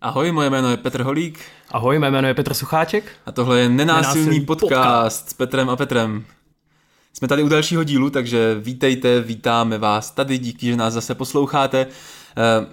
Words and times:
Ahoj, 0.00 0.32
moje 0.32 0.50
jméno 0.50 0.70
je 0.70 0.76
Petr 0.76 1.02
Holík. 1.02 1.40
Ahoj, 1.70 1.98
mé 1.98 2.10
jméno 2.10 2.28
je 2.28 2.34
Petr 2.34 2.54
Sucháček. 2.54 3.12
A 3.26 3.32
tohle 3.32 3.60
je 3.60 3.68
Nenásilný, 3.68 4.20
Nenásilný 4.20 4.46
podcast, 4.46 4.70
podcast 4.70 5.28
s 5.28 5.32
Petrem 5.32 5.70
a 5.70 5.76
Petrem. 5.76 6.24
Jsme 7.12 7.28
tady 7.28 7.42
u 7.42 7.48
dalšího 7.48 7.84
dílu, 7.84 8.10
takže 8.10 8.56
vítejte, 8.60 9.20
vítáme 9.20 9.78
vás 9.78 10.10
tady, 10.10 10.38
díky, 10.38 10.66
že 10.66 10.76
nás 10.76 10.94
zase 10.94 11.14
posloucháte. 11.14 11.86
Eh, 12.36 12.66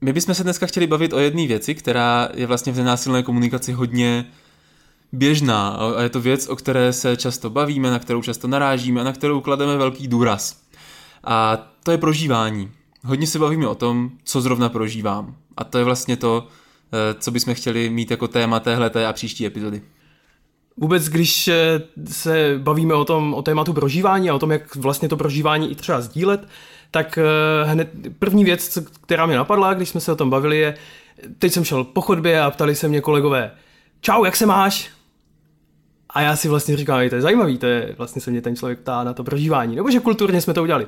My 0.00 0.12
bychom 0.12 0.34
se 0.34 0.42
dneska 0.42 0.66
chtěli 0.66 0.86
bavit 0.86 1.12
o 1.12 1.18
jedné 1.18 1.46
věci, 1.46 1.74
která 1.74 2.28
je 2.34 2.46
vlastně 2.46 2.72
v 2.72 2.76
nenásilné 2.76 3.22
komunikaci 3.22 3.72
hodně 3.72 4.26
běžná 5.12 5.68
a 5.68 6.02
je 6.02 6.08
to 6.08 6.20
věc, 6.20 6.48
o 6.48 6.56
které 6.56 6.92
se 6.92 7.16
často 7.16 7.50
bavíme, 7.50 7.90
na 7.90 7.98
kterou 7.98 8.22
často 8.22 8.48
narážíme 8.48 9.00
a 9.00 9.04
na 9.04 9.12
kterou 9.12 9.40
klademe 9.40 9.76
velký 9.76 10.08
důraz. 10.08 10.56
A 11.24 11.56
to 11.82 11.90
je 11.90 11.98
prožívání. 11.98 12.70
Hodně 13.04 13.26
se 13.26 13.38
bavíme 13.38 13.68
o 13.68 13.74
tom, 13.74 14.10
co 14.24 14.40
zrovna 14.40 14.68
prožívám. 14.68 15.36
A 15.56 15.64
to 15.64 15.78
je 15.78 15.84
vlastně 15.84 16.16
to, 16.16 16.48
co 17.18 17.30
bychom 17.30 17.54
chtěli 17.54 17.90
mít 17.90 18.10
jako 18.10 18.28
téma 18.28 18.60
téhleté 18.60 19.06
a 19.06 19.12
příští 19.12 19.46
epizody. 19.46 19.82
Vůbec, 20.76 21.08
když 21.08 21.48
eh, 21.48 21.82
se 22.06 22.54
bavíme 22.58 22.94
o 22.94 23.04
tom, 23.04 23.34
o 23.34 23.42
tématu 23.42 23.72
prožívání 23.72 24.30
a 24.30 24.34
o 24.34 24.38
tom, 24.38 24.50
jak 24.50 24.76
vlastně 24.76 25.08
to 25.08 25.16
prožívání 25.16 25.70
i 25.70 25.74
třeba 25.74 26.00
sdílet, 26.00 26.48
tak 26.90 27.18
eh, 27.18 27.64
hned 27.64 27.90
první 28.18 28.44
věc, 28.44 28.78
která 29.02 29.26
mě 29.26 29.36
napadla, 29.36 29.74
když 29.74 29.88
jsme 29.88 30.00
se 30.00 30.12
o 30.12 30.16
tom 30.16 30.30
bavili, 30.30 30.58
je, 30.58 30.74
teď 31.38 31.52
jsem 31.52 31.64
šel 31.64 31.84
po 31.84 32.00
chodbě 32.00 32.42
a 32.42 32.50
ptali 32.50 32.74
se 32.74 32.88
mě 32.88 33.00
kolegové, 33.00 33.50
čau, 34.00 34.24
jak 34.24 34.36
se 34.36 34.46
máš? 34.46 34.90
A 36.10 36.20
já 36.20 36.36
si 36.36 36.48
vlastně 36.48 36.76
říkám, 36.76 36.98
"Ej, 36.98 37.10
to 37.10 37.16
je 37.16 37.22
zajímavý, 37.22 37.58
to 37.58 37.66
je, 37.66 37.94
vlastně 37.98 38.22
se 38.22 38.30
mě 38.30 38.42
ten 38.42 38.56
člověk 38.56 38.78
ptá 38.78 39.04
na 39.04 39.12
to 39.12 39.24
prožívání, 39.24 39.76
nebo 39.76 39.90
že 39.90 40.00
kulturně 40.00 40.40
jsme 40.40 40.54
to 40.54 40.62
udělali. 40.62 40.86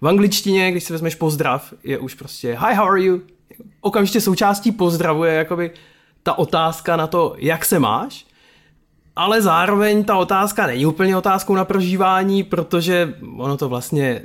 V 0.00 0.08
angličtině, 0.08 0.70
když 0.70 0.84
si 0.84 0.92
vezmeš 0.92 1.14
pozdrav, 1.14 1.74
je 1.84 1.98
už 1.98 2.14
prostě 2.14 2.48
hi, 2.48 2.74
how 2.74 2.88
are 2.88 3.02
you? 3.02 3.20
Okamžitě 3.80 4.20
součástí 4.20 4.72
pozdravu 4.72 5.24
je 5.24 5.34
jakoby 5.34 5.70
ta 6.22 6.38
otázka 6.38 6.96
na 6.96 7.06
to, 7.06 7.34
jak 7.38 7.64
se 7.64 7.78
máš, 7.78 8.26
ale 9.16 9.42
zároveň 9.42 10.04
ta 10.04 10.16
otázka 10.16 10.66
není 10.66 10.86
úplně 10.86 11.16
otázkou 11.16 11.54
na 11.54 11.64
prožívání, 11.64 12.42
protože 12.42 13.14
ono 13.36 13.56
to 13.56 13.68
vlastně, 13.68 14.22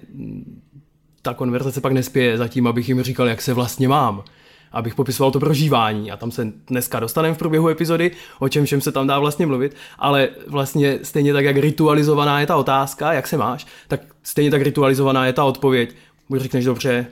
ta 1.22 1.34
konverzace 1.34 1.82
pak 1.82 1.94
nespěje 1.94 2.38
za 2.38 2.48
tím, 2.48 2.68
abych 2.68 2.90
jim 2.90 3.02
říkal, 3.02 3.28
jak 3.28 3.42
se 3.42 3.54
vlastně 3.54 3.88
mám. 3.88 4.24
Abych 4.72 4.96
popisoval 4.96 5.32
to 5.32 5.40
prožívání 5.40 6.12
a 6.12 6.18
tam 6.18 6.32
se 6.32 6.52
dneska 6.68 7.00
dostaneme 7.00 7.36
v 7.36 7.38
průběhu 7.38 7.68
epizody, 7.68 8.12
o 8.40 8.50
čem 8.50 8.66
všem 8.66 8.82
se 8.82 8.92
tam 8.92 9.08
dá 9.08 9.20
vlastně 9.20 9.46
mluvit, 9.46 9.76
ale 10.00 10.30
vlastně 10.48 11.00
stejně 11.04 11.34
tak, 11.34 11.46
jak 11.46 11.58
ritualizovaná 11.58 12.40
je 12.40 12.48
ta 12.48 12.56
otázka, 12.56 13.14
jak 13.14 13.28
se 13.28 13.38
máš, 13.38 13.68
tak 13.88 14.02
stejně 14.24 14.52
tak 14.52 14.62
ritualizovaná 14.62 15.26
je 15.26 15.34
ta 15.34 15.44
odpověď. 15.44 15.96
Buď 16.30 16.42
řekneš 16.42 16.66
dobře, 16.66 17.08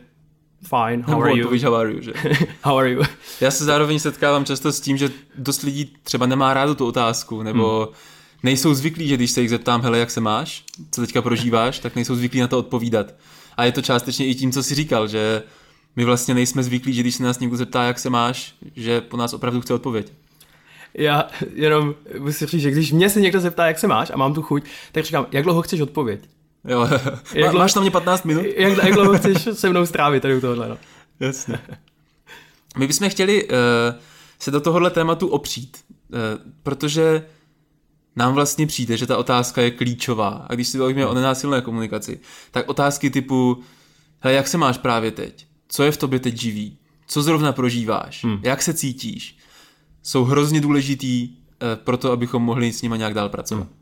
fine, 0.64 1.04
how 1.04 1.22
are 1.22 1.32
you? 1.32 1.44
Odpovíš, 1.44 1.64
how 1.64 1.76
are 1.76 1.92
you, 1.92 2.02
že? 2.02 2.14
How 2.62 2.78
are 2.78 2.90
you? 2.90 3.04
Já 3.42 3.52
se 3.52 3.66
zároveň 3.66 4.00
setkávám 4.00 4.46
často 4.46 4.72
s 4.72 4.82
tím, 4.82 4.98
že 4.98 5.12
dost 5.38 5.62
lidí 5.62 5.94
třeba 6.04 6.26
nemá 6.26 6.54
rádo 6.54 6.76
tu 6.76 6.86
otázku, 6.86 7.44
nebo 7.44 7.86
hmm. 7.86 7.96
nejsou 8.44 8.74
zvyklí, 8.74 9.08
že 9.08 9.16
když 9.16 9.32
se 9.32 9.42
jich 9.42 9.50
zeptám, 9.50 9.82
hele, 9.82 10.00
jak 10.00 10.12
se 10.12 10.22
máš, 10.22 10.64
co 10.92 11.02
teďka 11.02 11.22
prožíváš, 11.22 11.80
tak 11.80 11.96
nejsou 11.96 12.16
zvyklí 12.16 12.40
na 12.40 12.48
to 12.48 12.60
odpovídat. 12.60 13.14
A 13.58 13.66
je 13.66 13.72
to 13.72 13.82
částečně 13.82 14.26
i 14.26 14.36
tím, 14.36 14.52
co 14.52 14.64
jsi 14.64 14.76
říkal, 14.76 15.08
že 15.08 15.44
my 15.96 16.06
vlastně 16.06 16.34
nejsme 16.34 16.64
zvyklí, 16.64 16.94
že 16.94 17.02
když 17.02 17.16
se 17.16 17.24
nás 17.24 17.40
někdo 17.40 17.58
zeptá, 17.58 17.84
jak 17.84 18.00
se 18.00 18.10
máš, 18.10 18.56
že 18.76 19.02
po 19.02 19.18
nás 19.18 19.34
opravdu 19.34 19.62
chce 19.62 19.74
odpověď. 19.74 20.12
Já 20.94 21.28
jenom 21.54 21.96
musím 22.20 22.48
říct, 22.48 22.62
že 22.62 22.72
když 22.72 22.92
mě 22.92 23.10
se 23.10 23.22
někdo 23.22 23.40
zeptá, 23.40 23.68
jak 23.68 23.80
se 23.80 23.88
máš 23.88 24.12
a 24.14 24.18
mám 24.18 24.34
tu 24.34 24.42
chuť, 24.42 24.64
tak 24.92 25.06
říkám, 25.06 25.26
jak 25.32 25.44
dlouho 25.44 25.62
chceš 25.62 25.82
odpověď? 25.82 26.22
Jo, 26.68 26.82
Jak 26.92 27.02
Má, 27.46 27.52
dlouho- 27.52 27.58
máš 27.58 27.76
na 27.76 27.82
mě 27.82 27.92
15 27.92 28.24
minut? 28.26 28.46
Jak, 28.58 28.84
jak 28.84 28.94
dlouho 28.94 29.18
chceš 29.18 29.48
se 29.54 29.70
mnou 29.70 29.86
strávit 29.86 30.22
tady 30.22 30.38
u 30.38 30.42
tohohle, 30.42 30.70
no. 30.70 30.78
Jasně. 31.20 31.60
My 32.78 32.88
bychom 32.88 33.10
chtěli 33.10 33.44
uh, 33.44 33.50
se 34.40 34.52
do 34.52 34.62
tohohle 34.62 34.90
tématu 34.90 35.28
opřít, 35.28 35.78
uh, 35.90 36.18
protože 36.64 37.26
nám 38.16 38.34
vlastně 38.34 38.68
přijde, 38.68 38.98
že 38.98 39.08
ta 39.08 39.18
otázka 39.18 39.62
je 39.62 39.72
klíčová. 39.72 40.30
A 40.50 40.54
když 40.54 40.68
si 40.68 40.78
bavíme 40.80 41.06
o 41.08 41.14
nenásilné 41.14 41.62
komunikaci, 41.62 42.20
tak 42.52 42.70
otázky 42.70 43.10
typu, 43.10 43.64
hele, 44.20 44.36
jak 44.36 44.48
se 44.48 44.58
máš 44.58 44.78
právě 44.78 45.12
teď? 45.12 45.48
Co 45.68 45.84
je 45.84 45.92
v 45.92 45.98
tobě 45.98 46.20
teď 46.20 46.38
živý? 46.42 46.78
Co 47.08 47.22
zrovna 47.24 47.52
prožíváš? 47.52 48.24
Hmm. 48.24 48.40
Jak 48.44 48.62
se 48.62 48.74
cítíš? 48.74 49.38
Jsou 50.04 50.24
hrozně 50.24 50.62
důležitý 50.62 51.30
uh, 51.30 51.36
pro 51.84 51.98
to, 51.98 52.12
abychom 52.12 52.44
mohli 52.44 52.74
s 52.74 52.82
nimi 52.82 52.98
nějak 52.98 53.14
dál 53.14 53.30
pracovat. 53.30 53.64
Hmm. 53.68 53.74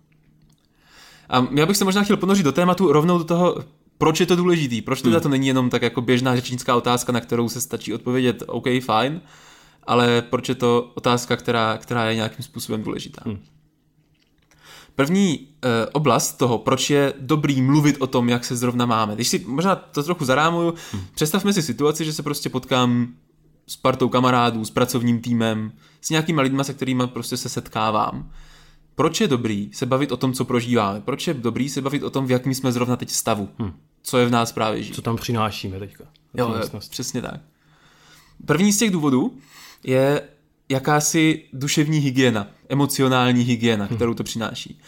A 1.31 1.47
já 1.51 1.65
bych 1.65 1.77
se 1.77 1.85
možná 1.85 2.03
chtěl 2.03 2.17
ponořit 2.17 2.43
do 2.43 2.51
tématu 2.51 2.91
rovnou 2.91 3.17
do 3.17 3.23
toho, 3.23 3.55
proč 3.97 4.19
je 4.19 4.25
to 4.25 4.35
důležitý, 4.35 4.81
proč 4.81 5.01
teda 5.01 5.19
to 5.19 5.29
není 5.29 5.47
jenom 5.47 5.69
tak 5.69 5.81
jako 5.81 6.01
běžná 6.01 6.35
řečnická 6.35 6.75
otázka, 6.75 7.11
na 7.11 7.19
kterou 7.19 7.49
se 7.49 7.61
stačí 7.61 7.93
odpovědět 7.93 8.43
OK, 8.47 8.65
fajn, 8.85 9.21
ale 9.87 10.21
proč 10.21 10.49
je 10.49 10.55
to 10.55 10.91
otázka, 10.95 11.35
která, 11.35 11.77
která 11.77 12.05
je 12.09 12.15
nějakým 12.15 12.45
způsobem 12.45 12.83
důležitá. 12.83 13.21
Hmm. 13.25 13.39
První 14.95 15.47
eh, 15.63 15.85
oblast 15.91 16.33
toho, 16.33 16.57
proč 16.57 16.89
je 16.89 17.13
dobrý 17.19 17.61
mluvit 17.61 17.95
o 17.99 18.07
tom, 18.07 18.29
jak 18.29 18.45
se 18.45 18.55
zrovna 18.55 18.85
máme. 18.85 19.15
Když 19.15 19.27
si 19.27 19.43
možná 19.47 19.75
to 19.75 20.03
trochu 20.03 20.25
zarámuju, 20.25 20.73
hmm. 20.91 21.03
představme 21.15 21.53
si 21.53 21.61
situaci, 21.61 22.05
že 22.05 22.13
se 22.13 22.23
prostě 22.23 22.49
potkám 22.49 23.07
s 23.67 23.75
partou 23.75 24.09
kamarádů, 24.09 24.65
s 24.65 24.71
pracovním 24.71 25.21
týmem, 25.21 25.71
s 26.01 26.09
nějakýma 26.09 26.41
lidma, 26.41 26.63
se 26.63 26.73
kterými 26.73 27.07
prostě 27.07 27.37
se 27.37 27.49
setkávám. 27.49 28.31
Proč 29.01 29.21
je 29.21 29.27
dobrý 29.27 29.69
se 29.73 29.85
bavit 29.85 30.11
o 30.11 30.17
tom, 30.17 30.33
co 30.33 30.45
prožíváme? 30.45 31.01
Proč 31.01 31.27
je 31.27 31.33
dobrý 31.33 31.69
se 31.69 31.81
bavit 31.81 32.03
o 32.03 32.09
tom, 32.09 32.25
v 32.25 32.31
jakým 32.31 32.53
jsme 32.53 32.71
zrovna 32.71 32.95
teď 32.95 33.09
stavu? 33.09 33.49
Hmm. 33.59 33.73
Co 34.03 34.17
je 34.17 34.25
v 34.25 34.31
nás 34.31 34.51
právě 34.51 34.83
živý? 34.83 34.95
Co 34.95 35.01
tam 35.01 35.15
přinášíme 35.15 35.79
teďka? 35.79 36.03
Jo, 36.33 36.55
přesně 36.89 37.21
tak. 37.21 37.41
První 38.45 38.73
z 38.73 38.77
těch 38.77 38.91
důvodů 38.91 39.37
je 39.83 40.21
jakási 40.69 41.43
duševní 41.53 41.97
hygiena, 41.97 42.47
emocionální 42.69 43.43
hygiena, 43.43 43.87
kterou 43.87 44.13
to 44.13 44.23
přináší. 44.23 44.79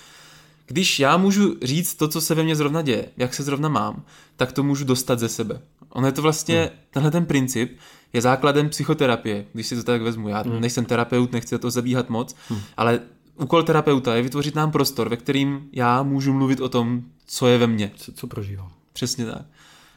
Když 0.66 1.00
já 1.00 1.18
můžu 1.18 1.56
říct 1.62 1.96
to, 1.96 2.08
co 2.08 2.22
se 2.22 2.36
ve 2.36 2.44
mně 2.44 2.56
zrovna 2.56 2.82
děje, 2.82 3.10
jak 3.18 3.34
se 3.34 3.44
zrovna 3.44 3.70
mám, 3.70 4.04
tak 4.36 4.52
to 4.52 4.64
můžu 4.64 4.86
dostat 4.86 5.20
ze 5.20 5.30
sebe. 5.30 5.62
Ono 5.90 6.08
je 6.08 6.12
to 6.12 6.22
vlastně, 6.22 6.60
hmm. 6.60 6.70
tenhle 6.92 7.12
ten 7.12 7.26
princip 7.26 7.78
je 8.14 8.22
základem 8.22 8.70
psychoterapie, 8.70 9.46
když 9.54 9.68
si 9.68 9.76
to 9.76 9.84
tak 9.84 10.02
vezmu. 10.02 10.30
Já 10.30 10.42
hmm. 10.42 10.62
nejsem 10.62 10.86
terapeut, 10.86 11.32
nechci 11.32 11.60
to 11.60 11.72
zabíhat 11.72 12.10
moc, 12.10 12.36
hmm. 12.50 12.62
ale 12.78 13.00
úkol 13.38 13.64
terapeuta 13.64 14.16
je 14.16 14.22
vytvořit 14.22 14.56
nám 14.56 14.72
prostor, 14.72 15.10
ve 15.10 15.18
kterým 15.18 15.70
já 15.72 16.04
můžu 16.04 16.34
mluvit 16.34 16.60
o 16.60 16.70
tom, 16.70 17.04
co 17.26 17.48
je 17.48 17.58
ve 17.58 17.68
mně. 17.68 17.92
Co, 17.96 18.12
co 18.12 18.28
prožívám? 18.28 18.72
Přesně 18.94 19.26
tak. 19.26 19.46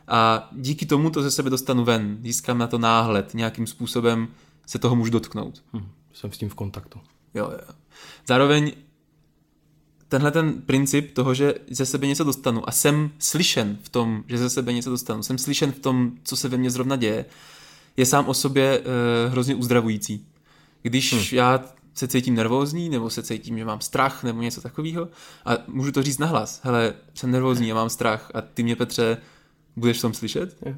A 0.09 0.49
díky 0.53 0.87
tomu 0.87 1.11
to 1.11 1.23
ze 1.23 1.31
sebe 1.31 1.51
dostanu 1.51 1.85
ven, 1.85 2.19
získám 2.23 2.59
na 2.59 2.67
to 2.67 2.79
náhled, 2.79 3.35
nějakým 3.35 3.67
způsobem 3.67 4.29
se 4.67 4.79
toho 4.79 4.97
můžu 4.97 5.11
dotknout. 5.11 5.63
Hm, 5.73 5.89
jsem 6.13 6.33
s 6.33 6.39
tím 6.39 6.49
v 6.49 6.55
kontaktu. 6.55 7.01
Jo, 7.35 7.51
jo. 7.53 7.75
Zároveň 8.27 8.73
tenhle 10.09 10.31
ten 10.31 10.63
princip 10.63 11.15
toho, 11.15 11.35
že 11.35 11.55
ze 11.71 11.87
sebe 11.87 12.07
něco 12.07 12.25
dostanu 12.25 12.69
a 12.69 12.73
jsem 12.73 13.11
slyšen 13.19 13.79
v 13.83 13.89
tom, 13.89 14.25
že 14.27 14.39
ze 14.39 14.51
sebe 14.51 14.73
něco 14.73 14.91
dostanu, 14.91 15.23
jsem 15.23 15.39
slyšen 15.39 15.73
v 15.73 15.79
tom, 15.79 16.13
co 16.25 16.37
se 16.37 16.49
ve 16.49 16.57
mně 16.57 16.71
zrovna 16.71 16.97
děje, 16.97 17.25
je 17.97 18.07
sám 18.07 18.29
o 18.29 18.35
sobě 18.35 18.81
e, 18.81 19.29
hrozně 19.29 19.55
uzdravující. 19.55 20.27
Když 20.83 21.13
hmm. 21.13 21.23
já 21.33 21.65
se 21.97 22.09
cítím 22.09 22.35
nervózní, 22.35 22.89
nebo 22.89 23.11
se 23.11 23.23
cítím, 23.23 23.59
že 23.59 23.65
mám 23.65 23.81
strach, 23.81 24.25
nebo 24.25 24.43
něco 24.43 24.61
takového, 24.61 25.09
a 25.45 25.53
můžu 25.67 25.93
to 25.93 26.03
říct 26.03 26.19
nahlas, 26.19 26.61
hele, 26.65 26.95
jsem 27.15 27.31
nervózní 27.31 27.73
a 27.73 27.75
mám 27.75 27.91
strach 27.91 28.31
a 28.35 28.41
ty 28.41 28.63
mě, 28.63 28.77
Petře, 28.77 29.17
budeš 29.77 29.99
v 29.99 30.03
tom 30.03 30.15
slyšet? 30.15 30.57
Jo. 30.67 30.75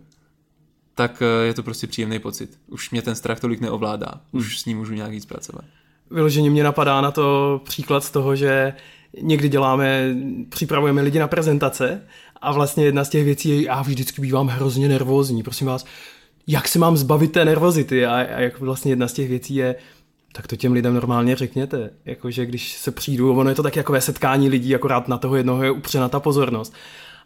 Tak 0.95 1.23
e, 1.23 1.47
je 1.47 1.55
to 1.55 1.63
prostě 1.63 1.87
příjemný 1.87 2.19
pocit. 2.19 2.59
Už 2.67 2.91
mě 2.91 3.03
ten 3.03 3.15
strach 3.15 3.41
tolik 3.41 3.61
neovládá. 3.61 4.21
Už 4.33 4.59
s 4.61 4.65
ním 4.65 4.79
můžu 4.79 4.95
nějak 4.95 5.11
víc 5.11 5.27
pracovat. 5.27 5.65
Vyloženě 6.11 6.51
mě 6.51 6.65
napadá 6.65 7.01
na 7.01 7.11
to 7.11 7.61
příklad 7.65 8.05
z 8.05 8.11
toho, 8.11 8.37
že 8.37 8.73
někdy 9.23 9.49
děláme, 9.49 10.15
připravujeme 10.49 11.03
lidi 11.03 11.19
na 11.19 11.29
prezentace 11.29 12.03
a 12.43 12.53
vlastně 12.53 12.85
jedna 12.85 13.05
z 13.05 13.09
těch 13.09 13.25
věcí 13.25 13.49
je, 13.49 13.63
já 13.63 13.83
vždycky 13.83 14.21
bývám 14.21 14.49
hrozně 14.49 14.89
nervózní, 14.89 15.43
prosím 15.43 15.67
vás, 15.67 15.85
jak 16.47 16.69
se 16.69 16.79
mám 16.79 16.97
zbavit 16.97 17.33
té 17.33 17.45
nervozity 17.45 18.07
a, 18.07 18.15
a 18.15 18.41
jak 18.41 18.61
vlastně 18.61 18.93
jedna 18.93 19.09
z 19.09 19.13
těch 19.13 19.29
věcí 19.29 19.55
je, 19.55 19.75
tak 20.33 20.47
to 20.47 20.57
těm 20.57 20.73
lidem 20.73 20.95
normálně 20.95 21.37
řekněte. 21.37 21.91
Jakože 22.05 22.47
když 22.47 22.73
se 22.73 22.91
přijdu, 22.91 23.39
ono 23.39 23.51
je 23.51 23.57
to 23.57 23.63
tak 23.63 23.77
jakové 23.77 24.01
setkání 24.01 24.49
lidí, 24.49 24.75
akorát 24.75 25.09
na 25.09 25.19
toho 25.19 25.37
jednoho 25.37 25.63
je 25.63 25.71
upřena 25.71 26.09
ta 26.09 26.21
pozornost. 26.21 26.75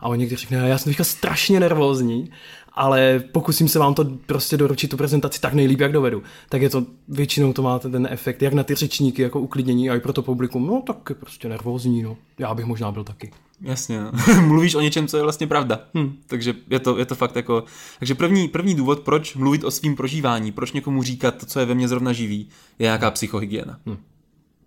A 0.00 0.08
on 0.08 0.18
někdy 0.18 0.36
řekne, 0.36 0.68
já 0.68 0.78
jsem 0.78 0.90
teďka 0.90 1.04
strašně 1.04 1.60
nervózní, 1.60 2.30
ale 2.72 3.22
pokusím 3.32 3.68
se 3.68 3.78
vám 3.78 3.94
to 3.94 4.04
prostě 4.26 4.56
doručit 4.56 4.88
tu 4.88 4.96
prezentaci 4.96 5.40
tak 5.40 5.54
nejlíp, 5.54 5.80
jak 5.80 5.92
dovedu. 5.92 6.22
Tak 6.48 6.62
je 6.62 6.70
to, 6.70 6.86
většinou 7.08 7.52
to 7.52 7.62
má 7.62 7.78
ten 7.78 8.08
efekt, 8.10 8.42
jak 8.42 8.52
na 8.52 8.62
ty 8.62 8.74
řečníky, 8.74 9.22
jako 9.22 9.40
uklidnění 9.40 9.90
a 9.90 9.94
i 9.94 10.00
pro 10.00 10.12
to 10.12 10.22
publikum, 10.22 10.66
no 10.66 10.82
tak 10.86 10.96
je 11.08 11.14
prostě 11.14 11.48
nervózní, 11.48 12.02
no. 12.02 12.16
Já 12.38 12.54
bych 12.54 12.64
možná 12.64 12.92
byl 12.92 13.04
taky. 13.04 13.32
Jasně, 13.62 14.00
no. 14.00 14.12
mluvíš 14.46 14.74
o 14.74 14.80
něčem, 14.80 15.06
co 15.08 15.16
je 15.16 15.22
vlastně 15.22 15.46
pravda. 15.46 15.80
Hmm. 15.94 16.16
Takže 16.26 16.54
je 16.70 16.78
to, 16.78 16.98
je 16.98 17.04
to 17.04 17.14
fakt 17.14 17.36
jako... 17.36 17.64
Takže 17.98 18.14
první, 18.14 18.48
první 18.48 18.74
důvod, 18.74 19.00
proč 19.00 19.34
mluvit 19.34 19.64
o 19.64 19.70
svým 19.70 19.96
prožívání, 19.96 20.52
proč 20.52 20.72
někomu 20.72 21.02
říkat 21.02 21.36
to, 21.36 21.46
co 21.46 21.60
je 21.60 21.66
ve 21.66 21.74
mně 21.74 21.88
zrovna 21.88 22.12
živý, 22.12 22.48
je 22.78 22.84
nějaká 22.84 23.10
psychohygiena. 23.10 23.78
Hmm. 23.86 23.96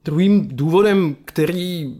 Druhým 0.05 0.47
důvodem, 0.47 1.15
který 1.25 1.95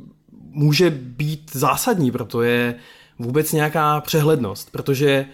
může 0.52 0.90
být 0.90 1.52
zásadní, 1.54 2.12
proto 2.12 2.42
je 2.42 2.76
vůbec 3.20 3.52
nějaká 3.52 4.02
přehlednost, 4.02 4.72
protože 4.72 5.26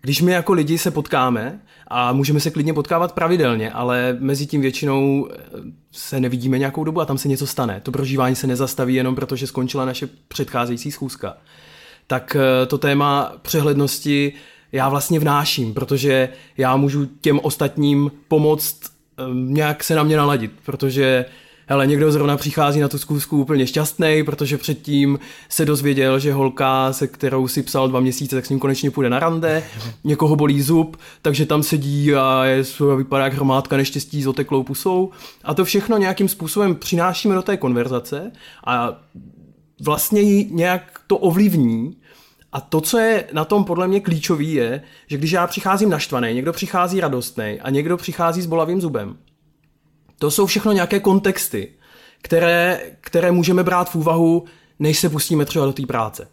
když 0.00 0.22
my 0.22 0.32
jako 0.32 0.52
lidi 0.52 0.78
se 0.78 0.90
potkáme 0.90 1.60
a 1.88 2.12
můžeme 2.12 2.40
se 2.40 2.50
klidně 2.50 2.74
potkávat 2.74 3.12
pravidelně, 3.12 3.70
ale 3.70 4.16
mezi 4.20 4.46
tím 4.46 4.60
většinou 4.60 5.28
eh, 5.30 5.36
se 5.92 6.20
nevidíme 6.20 6.58
nějakou 6.58 6.84
dobu 6.84 7.00
a 7.00 7.04
tam 7.04 7.18
se 7.18 7.28
něco 7.28 7.46
stane. 7.46 7.80
To 7.82 7.92
prožívání 7.92 8.36
se 8.36 8.46
nezastaví 8.46 8.94
jenom 8.94 9.14
proto, 9.14 9.36
že 9.36 9.46
skončila 9.46 9.84
naše 9.84 10.08
předcházející 10.28 10.92
schůzka. 10.92 11.36
Tak 12.06 12.36
eh, 12.36 12.66
to 12.66 12.78
téma 12.78 13.32
přehlednosti 13.42 14.32
já 14.72 14.88
vlastně 14.88 15.20
vnáším, 15.20 15.74
protože 15.74 16.28
já 16.56 16.76
můžu 16.76 17.06
těm 17.20 17.40
ostatním 17.42 18.10
pomoct 18.28 18.80
eh, 18.84 19.22
nějak 19.34 19.84
se 19.84 19.94
na 19.94 20.02
mě 20.02 20.16
naladit, 20.16 20.52
protože 20.64 21.24
hele, 21.70 21.86
někdo 21.86 22.12
zrovna 22.12 22.36
přichází 22.36 22.80
na 22.80 22.88
tu 22.88 22.98
zkusku 22.98 23.40
úplně 23.40 23.66
šťastný, 23.66 24.22
protože 24.24 24.58
předtím 24.58 25.18
se 25.48 25.64
dozvěděl, 25.64 26.18
že 26.18 26.32
holka, 26.32 26.92
se 26.92 27.06
kterou 27.06 27.48
si 27.48 27.62
psal 27.62 27.88
dva 27.88 28.00
měsíce, 28.00 28.36
tak 28.36 28.46
s 28.46 28.48
ním 28.48 28.58
konečně 28.58 28.90
půjde 28.90 29.10
na 29.10 29.18
rande, 29.18 29.62
někoho 30.04 30.36
bolí 30.36 30.62
zub, 30.62 30.96
takže 31.22 31.46
tam 31.46 31.62
sedí 31.62 32.14
a 32.14 32.44
je, 32.44 32.64
vypadá 32.96 33.24
jak 33.24 33.34
hromádka 33.34 33.76
neštěstí 33.76 34.22
s 34.22 34.26
oteklou 34.26 34.62
pusou. 34.62 35.10
A 35.44 35.54
to 35.54 35.64
všechno 35.64 35.98
nějakým 35.98 36.28
způsobem 36.28 36.74
přinášíme 36.74 37.34
do 37.34 37.42
té 37.42 37.56
konverzace 37.56 38.32
a 38.66 39.02
vlastně 39.80 40.20
ji 40.20 40.50
nějak 40.52 41.00
to 41.06 41.16
ovlivní 41.16 41.96
a 42.52 42.60
to, 42.60 42.80
co 42.80 42.98
je 42.98 43.24
na 43.32 43.44
tom 43.44 43.64
podle 43.64 43.88
mě 43.88 44.00
klíčový, 44.00 44.52
je, 44.52 44.82
že 45.06 45.16
když 45.16 45.32
já 45.32 45.46
přicházím 45.46 45.90
naštvaný, 45.90 46.34
někdo 46.34 46.52
přichází 46.52 47.00
radostný 47.00 47.60
a 47.62 47.70
někdo 47.70 47.96
přichází 47.96 48.42
s 48.42 48.46
bolavým 48.46 48.80
zubem, 48.80 49.16
to 50.20 50.30
jsou 50.30 50.46
všechno 50.46 50.72
nějaké 50.72 51.00
kontexty, 51.00 51.68
které, 52.22 52.80
které 53.00 53.32
můžeme 53.32 53.64
brát 53.64 53.90
v 53.90 53.94
úvahu, 53.94 54.44
než 54.78 54.98
se 54.98 55.08
pustíme 55.08 55.44
třeba 55.44 55.66
do 55.66 55.72
té 55.72 55.86
práce. 55.86 56.28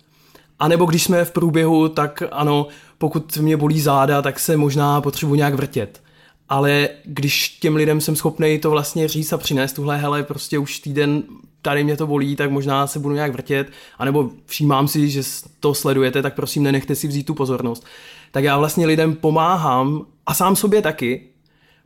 A 0.60 0.68
nebo 0.68 0.86
když 0.86 1.04
jsme 1.04 1.26
v 1.26 1.32
průběhu, 1.32 1.90
tak 1.90 2.24
ano, 2.32 2.68
pokud 2.98 3.38
mě 3.38 3.58
bolí 3.58 3.82
záda, 3.82 4.22
tak 4.22 4.40
se 4.40 4.58
možná 4.58 5.02
potřebuji 5.02 5.36
nějak 5.36 5.54
vrtět. 5.54 6.02
Ale 6.50 6.90
když 7.06 7.50
těm 7.50 7.76
lidem 7.76 8.02
jsem 8.02 8.16
schopný 8.16 8.60
to 8.60 8.70
vlastně 8.70 9.08
říct 9.08 9.34
a 9.34 9.38
přinést 9.38 9.74
tuhle, 9.74 9.98
hele, 9.98 10.24
prostě 10.24 10.58
už 10.58 10.80
týden 10.80 11.24
tady 11.62 11.84
mě 11.84 11.98
to 11.98 12.08
bolí, 12.08 12.36
tak 12.36 12.52
možná 12.52 12.88
se 12.88 13.00
budu 13.00 13.16
nějak 13.16 13.32
vrtět, 13.32 13.68
anebo 13.98 14.30
všímám 14.46 14.88
si, 14.88 15.10
že 15.10 15.22
to 15.60 15.74
sledujete, 15.74 16.22
tak 16.22 16.36
prosím 16.36 16.64
nenechte 16.64 16.96
si 16.96 17.08
vzít 17.08 17.24
tu 17.24 17.34
pozornost. 17.34 17.86
Tak 18.32 18.44
já 18.44 18.58
vlastně 18.58 18.86
lidem 18.86 19.16
pomáhám 19.16 20.06
a 20.26 20.34
sám 20.34 20.56
sobě 20.56 20.82
taky, 20.82 21.28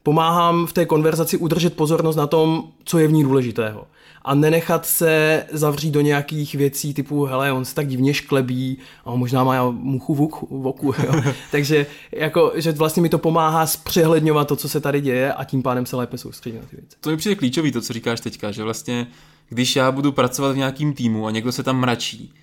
pomáhám 0.04 0.66
v 0.66 0.74
té 0.74 0.86
konverzaci 0.86 1.38
udržet 1.38 1.76
pozornost 1.76 2.16
na 2.16 2.28
tom, 2.28 2.64
co 2.84 3.00
je 3.00 3.08
v 3.08 3.12
ní 3.12 3.24
důležitého. 3.24 3.88
A 4.22 4.36
nenechat 4.36 4.86
se 4.86 5.44
zavřít 5.52 5.92
do 5.92 6.02
nějakých 6.02 6.56
věcí 6.56 6.94
typu, 6.94 7.26
hele, 7.26 7.52
on 7.52 7.66
se 7.66 7.76
tak 7.76 7.88
divně 7.88 8.14
šklebí 8.14 8.78
a 9.06 9.12
on 9.12 9.20
možná 9.20 9.44
má 9.44 9.72
muchu 9.72 10.16
v 10.50 10.68
oku. 10.68 10.94
Jo. 11.04 11.22
Takže 11.52 11.86
jako, 12.12 12.52
že 12.56 12.72
vlastně 12.72 13.02
mi 13.02 13.10
to 13.10 13.18
pomáhá 13.18 13.68
zpřehledňovat 13.68 14.48
to, 14.48 14.56
co 14.56 14.70
se 14.70 14.80
tady 14.80 15.02
děje 15.02 15.34
a 15.34 15.44
tím 15.44 15.64
pádem 15.64 15.86
se 15.86 15.96
lépe 15.96 16.18
soustředit 16.18 16.58
na 16.58 16.66
ty 16.70 16.76
věci. 16.76 16.98
To 17.02 17.10
mi 17.10 17.18
přijde 17.18 17.36
klíčový, 17.36 17.72
to, 17.72 17.82
co 17.82 17.94
říkáš 17.94 18.20
teďka, 18.20 18.52
že 18.52 18.64
vlastně, 18.64 19.08
když 19.50 19.76
já 19.76 19.92
budu 19.92 20.12
pracovat 20.12 20.52
v 20.52 20.58
nějakým 20.58 20.94
týmu 20.94 21.28
a 21.28 21.32
někdo 21.32 21.52
se 21.52 21.64
tam 21.64 21.80
mračí 21.80 22.34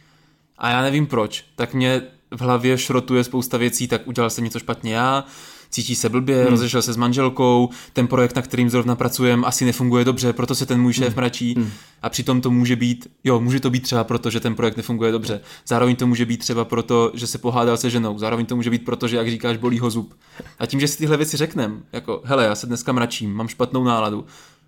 a 0.58 0.70
já 0.70 0.82
nevím 0.82 1.06
proč, 1.06 1.44
tak 1.56 1.75
mě 1.75 2.02
v 2.31 2.40
hlavě 2.40 2.78
šrotuje 2.78 3.25
spousta 3.25 3.56
věcí, 3.56 3.88
tak 3.88 4.06
udělal 4.06 4.31
jsem 4.31 4.44
něco 4.44 4.58
špatně 4.58 4.94
já, 4.94 5.25
cítí 5.70 5.94
se 5.94 6.09
blbě, 6.09 6.41
hmm. 6.41 6.50
rozešel 6.50 6.82
se 6.82 6.93
s 6.93 6.97
manželkou, 6.97 7.69
ten 7.93 8.06
projekt, 8.06 8.37
na 8.37 8.43
kterým 8.43 8.70
zrovna 8.70 8.97
pracujeme, 8.97 9.47
asi 9.47 9.65
nefunguje 9.65 10.05
dobře, 10.05 10.32
proto 10.32 10.55
se 10.55 10.67
ten 10.67 10.81
můj 10.81 10.93
šéf 10.93 11.06
hmm. 11.06 11.17
mračí. 11.17 11.55
Hmm. 11.55 11.70
A 12.03 12.09
přitom 12.09 12.41
to 12.41 12.50
může 12.50 12.76
být, 12.76 13.06
jo, 13.25 13.41
může 13.41 13.61
to 13.61 13.70
být 13.70 13.81
třeba 13.81 14.05
proto, 14.05 14.31
že 14.31 14.41
ten 14.41 14.55
projekt 14.55 14.76
nefunguje 14.76 15.12
dobře. 15.12 15.41
Zároveň 15.67 15.97
to 15.97 16.06
může 16.06 16.26
být 16.26 16.37
třeba 16.37 16.65
proto, 16.65 17.12
že 17.15 17.26
se 17.26 17.38
pohádal 17.38 17.76
se 17.76 17.91
ženou. 17.91 18.19
Zároveň 18.19 18.47
to 18.47 18.56
může 18.56 18.70
být 18.70 18.85
proto, 18.85 19.09
že, 19.09 19.17
jak 19.17 19.31
říkáš, 19.31 19.56
bolí 19.56 19.79
ho 19.79 19.91
zub. 19.91 20.15
A 20.59 20.67
tím, 20.67 20.81
že 20.81 20.88
si 20.88 20.99
tyhle 20.99 21.17
věci 21.17 21.37
řekneme, 21.37 21.75
jako, 21.93 22.20
hele, 22.25 22.44
já 22.44 22.55
se 22.55 22.67
dneska 22.67 22.93
mračím, 22.93 23.35
mám 23.35 23.49
špatnou 23.49 23.85
náladu, 23.85 24.26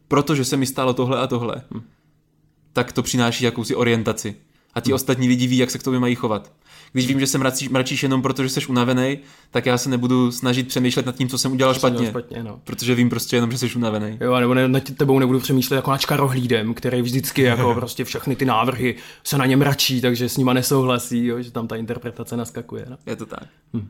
protože 0.09 0.45
se 0.45 0.57
mi 0.57 0.67
stalo 0.67 0.95
tohle 0.95 1.19
a 1.19 1.27
tohle, 1.27 1.63
hmm. 1.71 1.83
tak 2.73 2.93
to 2.93 3.03
přináší 3.03 3.45
jakousi 3.45 3.75
orientaci. 3.75 4.37
A 4.75 4.81
ti 4.81 4.91
hmm. 4.91 4.95
ostatní 4.95 5.29
lidi 5.29 5.47
ví, 5.47 5.59
jak 5.59 5.71
se 5.71 5.79
k 5.79 5.83
tobě 5.83 6.01
mají 6.01 6.15
chovat 6.15 6.53
když 6.93 7.07
vím, 7.07 7.21
že 7.21 7.27
se 7.27 7.39
mračíš, 7.39 7.69
mračíš 7.69 8.03
jenom 8.03 8.23
proto, 8.23 8.43
že 8.43 8.49
jsi 8.49 8.67
unavený, 8.67 9.19
tak 9.51 9.67
já 9.67 9.79
se 9.79 9.91
nebudu 9.91 10.33
snažit 10.33 10.69
přemýšlet 10.69 11.07
nad 11.07 11.17
tím, 11.17 11.29
co 11.29 11.39
jsem 11.39 11.53
udělal 11.53 11.75
špatně. 11.75 12.09
špatně 12.09 12.43
no. 12.43 12.61
Protože 12.65 12.95
vím 12.95 13.11
prostě 13.11 13.37
jenom, 13.37 13.53
že 13.53 13.59
jsi 13.59 13.75
unavený. 13.77 14.19
Jo, 14.21 14.41
nebo 14.41 14.55
ne, 14.55 14.69
nad 14.69 14.83
tebou 14.83 15.19
nebudu 15.19 15.41
přemýšlet 15.41 15.77
jako 15.77 15.91
načka 15.91 16.17
rohlídem, 16.17 16.75
který 16.75 17.03
vždycky 17.03 17.43
jako 17.43 17.75
prostě 17.79 18.05
všechny 18.05 18.37
ty 18.37 18.45
návrhy 18.45 18.95
se 19.25 19.39
na 19.39 19.47
ně 19.47 19.57
mračí, 19.57 20.01
takže 20.01 20.29
s 20.29 20.37
nima 20.37 20.53
nesouhlasí, 20.53 21.27
jo, 21.27 21.43
že 21.43 21.51
tam 21.51 21.69
ta 21.69 21.77
interpretace 21.77 22.37
naskakuje. 22.37 22.87
No. 22.91 22.97
Je 23.07 23.17
to 23.17 23.27
tak. 23.27 23.45
Hm. 23.75 23.89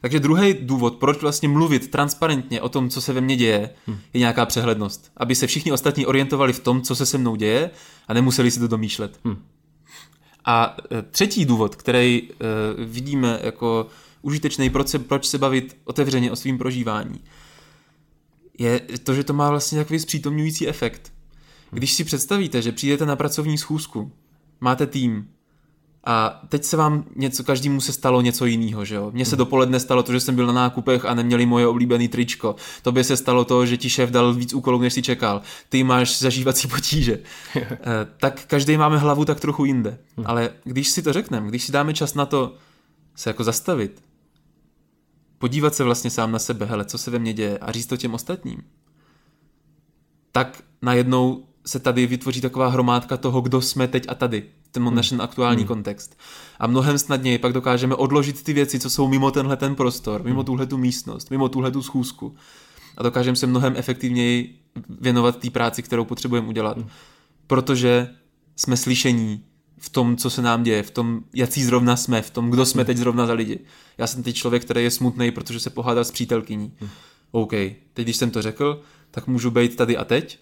Takže 0.00 0.20
druhý 0.20 0.54
důvod, 0.60 0.96
proč 0.96 1.22
vlastně 1.22 1.48
mluvit 1.48 1.90
transparentně 1.90 2.60
o 2.60 2.68
tom, 2.68 2.90
co 2.90 3.00
se 3.00 3.12
ve 3.12 3.20
mně 3.20 3.36
děje, 3.36 3.70
hm. 3.86 3.98
je 4.14 4.18
nějaká 4.18 4.46
přehlednost. 4.46 5.12
Aby 5.16 5.34
se 5.34 5.46
všichni 5.46 5.72
ostatní 5.72 6.06
orientovali 6.06 6.52
v 6.52 6.60
tom, 6.60 6.82
co 6.82 6.96
se 6.96 7.06
se 7.06 7.18
mnou 7.18 7.36
děje 7.36 7.70
a 8.08 8.14
nemuseli 8.14 8.50
si 8.50 8.60
to 8.60 8.68
domýšlet. 8.68 9.18
Hm. 9.24 9.36
A 10.44 10.76
e, 10.90 11.02
třetí 11.02 11.44
důvod, 11.44 11.76
který 11.76 12.22
e, 12.22 12.34
vidíme 12.84 13.40
jako 13.42 13.86
užitečný, 14.22 14.70
proč 14.70 14.88
se, 14.88 14.98
proč 14.98 15.26
se 15.26 15.38
bavit 15.38 15.76
otevřeně 15.84 16.30
o 16.30 16.36
svým 16.36 16.58
prožívání, 16.58 17.20
je 18.58 18.80
to, 18.80 19.14
že 19.14 19.24
to 19.24 19.32
má 19.32 19.50
vlastně 19.50 19.78
takový 19.78 19.98
zpřítomňující 19.98 20.68
efekt. 20.68 21.12
Když 21.70 21.92
si 21.92 22.04
představíte, 22.04 22.62
že 22.62 22.72
přijdete 22.72 23.06
na 23.06 23.16
pracovní 23.16 23.58
schůzku, 23.58 24.12
máte 24.60 24.86
tým, 24.86 25.28
a 26.04 26.42
teď 26.48 26.64
se 26.64 26.76
vám 26.76 27.04
něco, 27.16 27.44
každému 27.44 27.80
se 27.80 27.92
stalo 27.92 28.20
něco 28.20 28.46
jiného, 28.46 28.84
že 28.84 28.94
jo? 28.94 29.10
Mně 29.14 29.24
se 29.24 29.30
hmm. 29.30 29.38
dopoledne 29.38 29.80
stalo 29.80 30.02
to, 30.02 30.12
že 30.12 30.20
jsem 30.20 30.34
byl 30.34 30.46
na 30.46 30.52
nákupech 30.52 31.04
a 31.04 31.14
neměli 31.14 31.46
moje 31.46 31.66
oblíbené 31.66 32.08
tričko. 32.08 32.56
Tobě 32.82 33.04
se 33.04 33.16
stalo 33.16 33.44
to, 33.44 33.66
že 33.66 33.76
ti 33.76 33.90
šéf 33.90 34.10
dal 34.10 34.34
víc 34.34 34.54
úkolů, 34.54 34.80
než 34.80 34.92
si 34.92 35.02
čekal. 35.02 35.42
Ty 35.68 35.84
máš 35.84 36.18
zažívací 36.18 36.68
potíže. 36.68 37.18
Eh, 37.82 38.06
tak 38.16 38.44
každý 38.46 38.76
máme 38.76 38.98
hlavu 38.98 39.24
tak 39.24 39.40
trochu 39.40 39.64
jinde. 39.64 39.98
Hmm. 40.16 40.26
Ale 40.26 40.50
když 40.64 40.88
si 40.88 41.02
to 41.02 41.12
řekneme, 41.12 41.48
když 41.48 41.64
si 41.64 41.72
dáme 41.72 41.94
čas 41.94 42.14
na 42.14 42.26
to 42.26 42.54
se 43.16 43.30
jako 43.30 43.44
zastavit, 43.44 44.02
podívat 45.38 45.74
se 45.74 45.84
vlastně 45.84 46.10
sám 46.10 46.32
na 46.32 46.38
sebe, 46.38 46.66
hele, 46.66 46.84
co 46.84 46.98
se 46.98 47.10
ve 47.10 47.18
mně 47.18 47.32
děje 47.32 47.58
a 47.58 47.72
říct 47.72 47.86
to 47.86 47.96
těm 47.96 48.14
ostatním, 48.14 48.62
tak 50.32 50.62
najednou 50.82 51.44
se 51.66 51.78
tady 51.78 52.06
vytvoří 52.06 52.40
taková 52.40 52.68
hromádka 52.68 53.16
toho, 53.16 53.40
kdo 53.40 53.60
jsme 53.60 53.88
teď 53.88 54.04
a 54.08 54.14
tady 54.14 54.42
ten 54.72 54.86
hmm. 54.86 54.94
naš 54.94 55.12
aktuální 55.12 55.62
hmm. 55.62 55.68
kontext. 55.68 56.18
A 56.58 56.66
mnohem 56.66 56.98
snadněji 56.98 57.38
pak 57.38 57.52
dokážeme 57.52 57.94
odložit 57.94 58.42
ty 58.42 58.52
věci, 58.52 58.78
co 58.78 58.90
jsou 58.90 59.08
mimo 59.08 59.30
tenhle 59.30 59.56
ten 59.56 59.74
prostor, 59.74 60.22
mimo 60.24 60.40
hmm. 60.40 60.44
tuhle 60.44 60.66
tu 60.66 60.78
místnost, 60.78 61.30
mimo 61.30 61.48
tuhle 61.48 61.70
tu 61.70 61.82
schůzku. 61.82 62.34
A 62.96 63.02
dokážeme 63.02 63.36
se 63.36 63.46
mnohem 63.46 63.74
efektivněji 63.76 64.58
věnovat 65.00 65.38
té 65.38 65.50
práci, 65.50 65.82
kterou 65.82 66.04
potřebujeme 66.04 66.48
udělat. 66.48 66.76
Hmm. 66.76 66.88
Protože 67.46 68.08
jsme 68.56 68.76
slyšení 68.76 69.44
v 69.78 69.88
tom, 69.88 70.16
co 70.16 70.30
se 70.30 70.42
nám 70.42 70.62
děje, 70.62 70.82
v 70.82 70.90
tom, 70.90 71.20
jaký 71.34 71.64
zrovna 71.64 71.96
jsme, 71.96 72.22
v 72.22 72.30
tom, 72.30 72.50
kdo 72.50 72.66
jsme 72.66 72.82
hmm. 72.82 72.86
teď 72.86 72.96
zrovna 72.96 73.26
za 73.26 73.32
lidi. 73.32 73.58
Já 73.98 74.06
jsem 74.06 74.22
teď 74.22 74.36
člověk, 74.36 74.64
který 74.64 74.82
je 74.82 74.90
smutný, 74.90 75.30
protože 75.30 75.60
se 75.60 75.70
pohádal 75.70 76.04
s 76.04 76.10
přítelkyní. 76.10 76.72
Hmm. 76.80 76.90
OK, 77.30 77.50
teď 77.50 77.78
když 77.94 78.16
jsem 78.16 78.30
to 78.30 78.42
řekl, 78.42 78.82
tak 79.10 79.26
můžu 79.26 79.50
být 79.50 79.76
tady 79.76 79.96
a 79.96 80.04
teď 80.04 80.38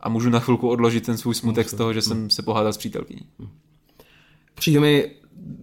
a 0.00 0.08
můžu 0.08 0.30
na 0.30 0.40
chvilku 0.40 0.68
odložit 0.68 1.06
ten 1.06 1.16
svůj 1.16 1.34
smutek 1.34 1.68
z 1.68 1.74
toho, 1.74 1.92
že 1.92 2.02
jsem 2.02 2.30
se 2.30 2.42
pohádal 2.42 2.72
s 2.72 2.76
přítelkyní. 2.76 3.22
Přijde 4.54 4.80
mi, 4.80 5.10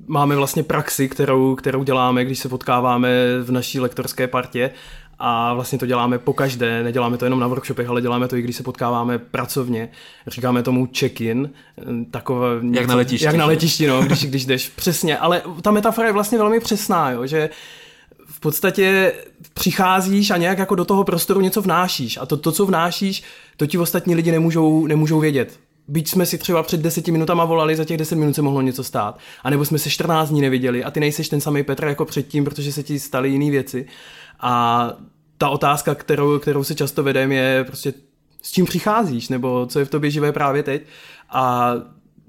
máme 0.08 0.36
vlastně 0.36 0.63
praxi, 0.63 1.10
kterou, 1.10 1.56
kterou 1.56 1.84
děláme, 1.84 2.25
když 2.25 2.39
se 2.39 2.50
potkáváme 2.50 3.10
v 3.44 3.51
naší 3.51 3.79
lektorské 3.79 4.27
partě 4.27 4.72
a 5.20 5.53
vlastně 5.53 5.79
to 5.79 5.86
děláme 5.86 6.20
po 6.20 6.34
každé, 6.34 6.84
neděláme 6.84 7.17
to 7.17 7.25
jenom 7.25 7.39
na 7.39 7.48
workshopech, 7.48 7.89
ale 7.89 8.01
děláme 8.01 8.27
to 8.27 8.36
i 8.36 8.41
když 8.41 8.56
se 8.56 8.63
potkáváme 8.63 9.17
pracovně. 9.17 9.89
Říkáme 10.27 10.63
tomu 10.63 10.89
check-in. 11.00 11.50
Takové, 12.12 12.48
jak 12.72 12.86
na 12.86 12.96
letišti. 12.96 13.25
Jak 13.25 13.36
na 13.36 13.46
letišti, 13.46 13.88
no, 13.88 14.01
když, 14.01 14.25
když 14.25 14.46
jdeš. 14.46 14.70
Přesně, 14.70 15.17
ale 15.17 15.41
ta 15.62 15.72
metafora 15.72 16.08
je 16.08 16.13
vlastně 16.13 16.38
velmi 16.38 16.60
přesná, 16.60 17.12
jo, 17.12 17.25
že 17.25 17.50
v 18.27 18.39
podstatě 18.39 19.13
přicházíš 19.53 20.31
a 20.31 20.38
nějak 20.38 20.57
jako 20.57 20.75
do 20.75 20.86
toho 20.86 21.03
prostoru 21.03 21.41
něco 21.41 21.62
vnášíš 21.62 22.17
a 22.17 22.25
to, 22.25 22.38
to 22.38 22.51
co 22.51 22.65
vnášíš, 22.65 23.24
to 23.57 23.65
ti 23.65 23.77
ostatní 23.77 24.15
lidi 24.15 24.31
nemůžou, 24.31 24.88
nemůžou 24.88 25.19
vědět. 25.19 25.60
Byť 25.88 26.10
jsme 26.10 26.25
si 26.25 26.38
třeba 26.38 26.63
před 26.63 26.81
deseti 26.81 27.12
minutama 27.12 27.46
volali, 27.46 27.75
za 27.75 27.86
těch 27.86 27.98
deset 27.98 28.15
minut 28.15 28.34
se 28.34 28.41
mohlo 28.41 28.62
něco 28.62 28.84
stát. 28.84 29.19
A 29.43 29.50
nebo 29.50 29.65
jsme 29.65 29.79
se 29.79 29.89
14 29.89 30.29
dní 30.29 30.41
neviděli 30.41 30.84
a 30.84 30.91
ty 30.91 31.00
nejseš 31.00 31.29
ten 31.29 31.41
samý 31.41 31.63
Petr 31.63 31.86
jako 31.86 32.05
předtím, 32.05 32.43
protože 32.43 32.72
se 32.72 32.84
ti 32.84 33.00
staly 33.00 33.29
jiné 33.29 33.51
věci. 33.51 33.86
A 34.39 34.91
ta 35.38 35.50
otázka, 35.50 35.96
kterou, 35.96 36.39
kterou 36.39 36.63
se 36.63 36.75
často 36.75 37.03
vedem, 37.03 37.31
je 37.31 37.63
prostě 37.67 37.93
s 38.41 38.51
čím 38.51 38.65
přicházíš, 38.65 39.29
nebo 39.29 39.65
co 39.65 39.79
je 39.79 39.86
v 39.86 39.89
tobě 39.89 40.12
živé 40.12 40.31
právě 40.31 40.63
teď. 40.63 40.81
A 41.29 41.74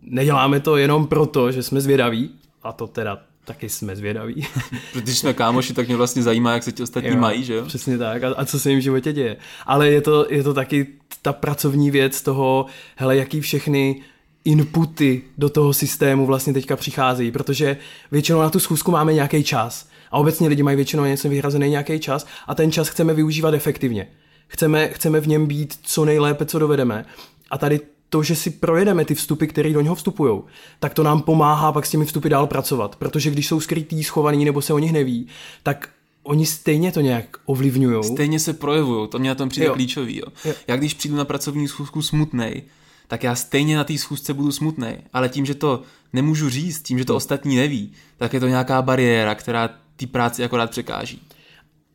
neděláme 0.02 0.60
to 0.60 0.76
jenom 0.76 1.06
proto, 1.06 1.52
že 1.52 1.62
jsme 1.62 1.80
zvědaví, 1.80 2.30
a 2.62 2.72
to 2.72 2.86
teda 2.86 3.27
taky 3.48 3.68
jsme 3.68 3.96
zvědaví. 3.96 4.46
Protože 4.92 5.14
jsme 5.14 5.34
kámoši, 5.34 5.74
tak 5.74 5.86
mě 5.86 5.96
vlastně 5.96 6.22
zajímá, 6.22 6.52
jak 6.52 6.62
se 6.62 6.72
ti 6.72 6.82
ostatní 6.82 7.10
jo, 7.10 7.16
mají, 7.16 7.44
že 7.44 7.54
jo? 7.54 7.64
Přesně 7.64 7.98
tak. 7.98 8.24
A, 8.24 8.28
a 8.36 8.44
co 8.44 8.60
se 8.60 8.70
jim 8.70 8.78
v 8.78 8.82
životě 8.82 9.12
děje. 9.12 9.36
Ale 9.66 9.88
je 9.88 10.00
to, 10.00 10.26
je 10.30 10.42
to 10.42 10.54
taky 10.54 10.86
ta 11.22 11.32
pracovní 11.32 11.90
věc 11.90 12.22
toho, 12.22 12.66
hele, 12.96 13.16
jaký 13.16 13.40
všechny 13.40 14.02
inputy 14.44 15.22
do 15.38 15.48
toho 15.48 15.72
systému 15.72 16.26
vlastně 16.26 16.52
teďka 16.52 16.76
přicházejí, 16.76 17.30
protože 17.30 17.76
většinou 18.10 18.40
na 18.40 18.50
tu 18.50 18.60
schůzku 18.60 18.90
máme 18.90 19.14
nějaký 19.14 19.44
čas 19.44 19.88
A 20.10 20.18
obecně 20.18 20.48
lidi 20.48 20.62
mají 20.62 20.76
většinou 20.76 21.04
něco 21.04 21.28
vyhrazený 21.28 21.70
nějaký 21.70 22.00
čas 22.00 22.26
a 22.46 22.54
ten 22.54 22.72
čas 22.72 22.88
chceme 22.88 23.14
využívat 23.14 23.54
efektivně. 23.54 24.08
Chceme, 24.48 24.88
chceme 24.88 25.20
v 25.20 25.26
něm 25.28 25.46
být 25.46 25.78
co 25.82 26.04
nejlépe, 26.04 26.46
co 26.46 26.58
dovedeme. 26.58 27.04
A 27.50 27.58
tady 27.58 27.80
to, 28.08 28.22
že 28.22 28.36
si 28.36 28.50
projedeme 28.50 29.04
ty 29.04 29.14
vstupy, 29.14 29.46
které 29.46 29.72
do 29.72 29.80
něho 29.80 29.94
vstupují, 29.94 30.40
tak 30.80 30.94
to 30.94 31.02
nám 31.02 31.22
pomáhá 31.22 31.72
pak 31.72 31.86
s 31.86 31.90
těmi 31.90 32.04
vstupy 32.04 32.28
dál 32.28 32.46
pracovat. 32.46 32.96
Protože 32.96 33.30
když 33.30 33.46
jsou 33.46 33.60
skrytý, 33.60 34.04
schovaný 34.04 34.44
nebo 34.44 34.62
se 34.62 34.72
o 34.72 34.78
nich 34.78 34.92
neví, 34.92 35.26
tak 35.62 35.88
oni 36.22 36.46
stejně 36.46 36.92
to 36.92 37.00
nějak 37.00 37.36
ovlivňují. 37.44 38.04
Stejně 38.04 38.40
se 38.40 38.52
projevují, 38.52 39.08
to 39.08 39.18
mě 39.18 39.28
na 39.28 39.34
tom 39.34 39.48
přijde 39.48 39.66
jo. 39.66 39.74
klíčový. 39.74 40.16
Jo. 40.16 40.26
Jo. 40.44 40.54
Já 40.66 40.76
když 40.76 40.94
přijdu 40.94 41.16
na 41.16 41.24
pracovní 41.24 41.68
schůzku 41.68 42.02
smutnej, 42.02 42.62
tak 43.08 43.22
já 43.22 43.34
stejně 43.34 43.76
na 43.76 43.84
té 43.84 43.98
schůzce 43.98 44.34
budu 44.34 44.52
smutný. 44.52 44.96
Ale 45.12 45.28
tím, 45.28 45.46
že 45.46 45.54
to 45.54 45.82
nemůžu 46.12 46.48
říct, 46.50 46.82
tím, 46.82 46.98
že 46.98 47.04
to 47.04 47.16
ostatní 47.16 47.56
neví, 47.56 47.92
tak 48.16 48.34
je 48.34 48.40
to 48.40 48.48
nějaká 48.48 48.82
bariéra, 48.82 49.34
která 49.34 49.70
té 49.96 50.06
práci 50.06 50.44
akorát 50.44 50.70
překáží. 50.70 51.22